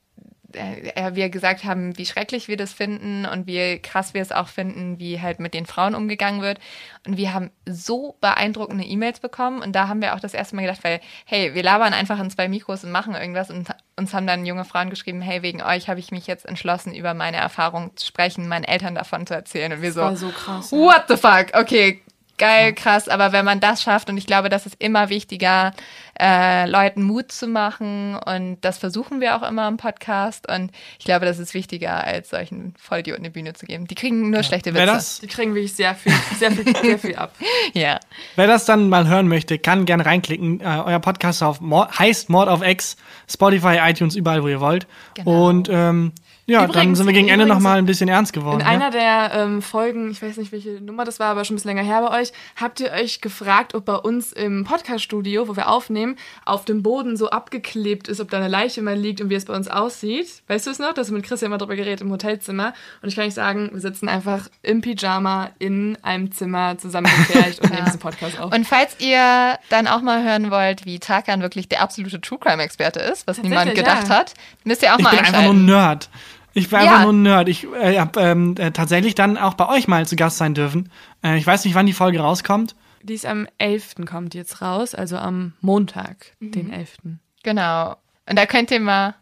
[0.53, 4.47] äh, wir gesagt haben, wie schrecklich wir das finden und wie krass wir es auch
[4.47, 6.59] finden, wie halt mit den Frauen umgegangen wird.
[7.05, 10.63] Und wir haben so beeindruckende E-Mails bekommen und da haben wir auch das erste Mal
[10.63, 13.67] gedacht, weil, hey, wir labern einfach in zwei Mikros und machen irgendwas und
[13.97, 17.13] uns haben dann junge Frauen geschrieben, hey, wegen euch habe ich mich jetzt entschlossen, über
[17.13, 19.73] meine Erfahrung zu sprechen, meinen Eltern davon zu erzählen.
[19.73, 20.71] Und wir so, War so krass.
[20.71, 21.47] what the fuck?
[21.53, 22.01] Okay,
[22.37, 23.09] geil, krass.
[23.09, 25.73] Aber wenn man das schafft, und ich glaube, das ist immer wichtiger,
[26.19, 28.15] äh, Leuten Mut zu machen.
[28.15, 30.49] Und das versuchen wir auch immer im Podcast.
[30.49, 33.87] Und ich glaube, das ist wichtiger, als solchen Vollidioten eine Bühne zu geben.
[33.87, 34.79] Die kriegen nur schlechte Witze.
[34.79, 37.33] Wer das, Die kriegen wirklich sehr viel, sehr viel, sehr viel ab.
[37.73, 37.99] Ja.
[38.35, 40.61] wer das dann mal hören möchte, kann gerne reinklicken.
[40.61, 42.97] Äh, euer Podcast auf Mord, heißt Mord auf X,
[43.29, 44.87] Spotify, iTunes, überall, wo ihr wollt.
[45.13, 45.47] Genau.
[45.47, 46.13] Und ähm,
[46.49, 48.61] Ja, dann Übrigens- sind wir gegen Ende übrigens- noch mal ein bisschen ernst geworden.
[48.61, 48.71] In ja?
[48.71, 51.75] einer der ähm, Folgen, ich weiß nicht, welche Nummer das war, aber schon ein bisschen
[51.75, 55.67] länger her bei euch, habt ihr euch gefragt, ob bei uns im Podcast-Studio, wo wir
[55.69, 59.35] aufnehmen, auf dem Boden so abgeklebt ist, ob da eine Leiche mal liegt und wie
[59.35, 60.41] es bei uns aussieht.
[60.47, 60.93] Weißt du es noch?
[60.93, 62.73] Das mit Chris ja mal drüber geredet im Hotelzimmer.
[63.01, 67.69] Und ich kann euch sagen, wir sitzen einfach im Pyjama in einem Zimmer zusammengepfercht und
[67.73, 68.53] nehmen diesen Podcast auf.
[68.53, 72.63] Und falls ihr dann auch mal hören wollt, wie Tarkan wirklich der absolute True Crime
[72.63, 74.15] Experte ist, was niemand gedacht ja.
[74.15, 74.33] hat,
[74.63, 75.65] müsst ihr auch Ich mal bin einfach nur ein einschalten.
[75.65, 76.09] Nerd.
[76.57, 76.85] Ich bin Ja.
[76.85, 77.49] einfach nur ein Nerd.
[77.49, 80.89] Ich äh, habe ähm, äh, tatsächlich dann auch bei euch mal zu Gast sein dürfen.
[81.23, 82.75] Äh, ich weiß nicht, wann die Folge rauskommt.
[83.03, 84.05] Die ist am 11.
[84.09, 86.51] kommt jetzt raus, also am Montag, Mhm.
[86.51, 86.97] den 11.
[87.43, 87.95] Genau.
[88.27, 89.13] Und da könnt ihr mal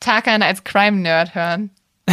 [0.00, 1.70] Tarkan als Crime-Nerd hören.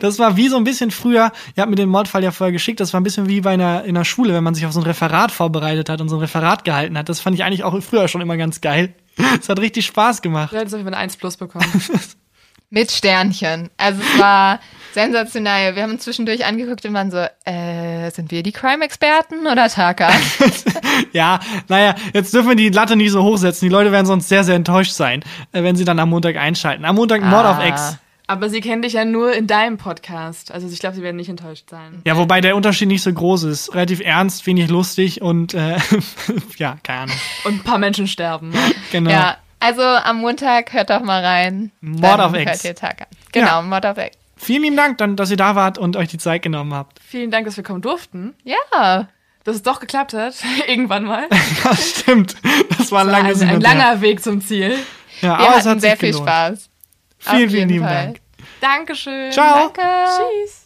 [0.00, 2.80] Das war wie so ein bisschen früher, ihr habt mir den Mordfall ja vorher geschickt,
[2.80, 4.80] das war ein bisschen wie bei einer, in der Schule, wenn man sich auf so
[4.80, 7.08] ein Referat vorbereitet hat und so ein Referat gehalten hat.
[7.08, 8.94] Das fand ich eigentlich auch früher schon immer ganz geil.
[9.40, 10.52] Es hat richtig Spaß gemacht.
[10.52, 11.64] Du hättest auf jeden Fall eine 1 Plus bekommen.
[12.68, 13.70] Mit Sternchen.
[13.76, 14.58] Also es war
[14.92, 15.76] sensationell.
[15.76, 20.12] Wir haben uns zwischendurch angeguckt und waren so, äh, sind wir die Crime-Experten oder Tarkan?
[21.12, 23.68] Ja, naja, jetzt dürfen wir die Latte nicht so hochsetzen.
[23.68, 26.84] Die Leute werden sonst sehr, sehr enttäuscht sein, äh, wenn sie dann am Montag einschalten.
[26.86, 27.66] Am Montag Mord auf Ah.
[27.66, 27.98] Ex.
[28.26, 30.50] Aber sie kennen dich ja nur in deinem Podcast.
[30.52, 32.00] Also ich glaube, sie werden nicht enttäuscht sein.
[32.04, 33.72] Ja, wobei der Unterschied nicht so groß ist.
[33.74, 35.76] Relativ ernst, wenig lustig und äh,
[36.58, 37.16] ja, keine Ahnung.
[37.44, 38.52] Und ein paar Menschen sterben.
[38.90, 39.10] Genau.
[39.10, 41.72] Ja, also am Montag hört doch mal rein.
[41.80, 42.50] Mord auf Ex.
[42.52, 43.06] Hört ihr Tarkan.
[43.32, 43.62] Genau, Ja.
[43.62, 44.16] Mord auf Ex.
[44.36, 47.00] Vielen lieben Dank, dann, dass ihr da wart und euch die Zeit genommen habt.
[47.06, 48.34] Vielen Dank, dass wir kommen durften.
[48.44, 49.08] Ja.
[49.44, 50.34] Dass es doch geklappt hat.
[50.66, 51.26] Irgendwann mal.
[51.64, 52.36] Ja, stimmt.
[52.78, 53.60] Das war ein Ein, langes ein, her.
[53.60, 54.76] langer Weg zum Ziel.
[55.22, 56.28] Ja, Wir aber es hatten hat sehr sich viel gelohnt.
[56.28, 56.70] Spaß.
[57.18, 57.94] Vielen, vielen lieben Fall.
[58.04, 58.20] Dank.
[58.60, 59.32] Dankeschön.
[59.32, 59.72] Ciao.
[59.74, 59.82] Danke.
[60.42, 60.65] Tschüss.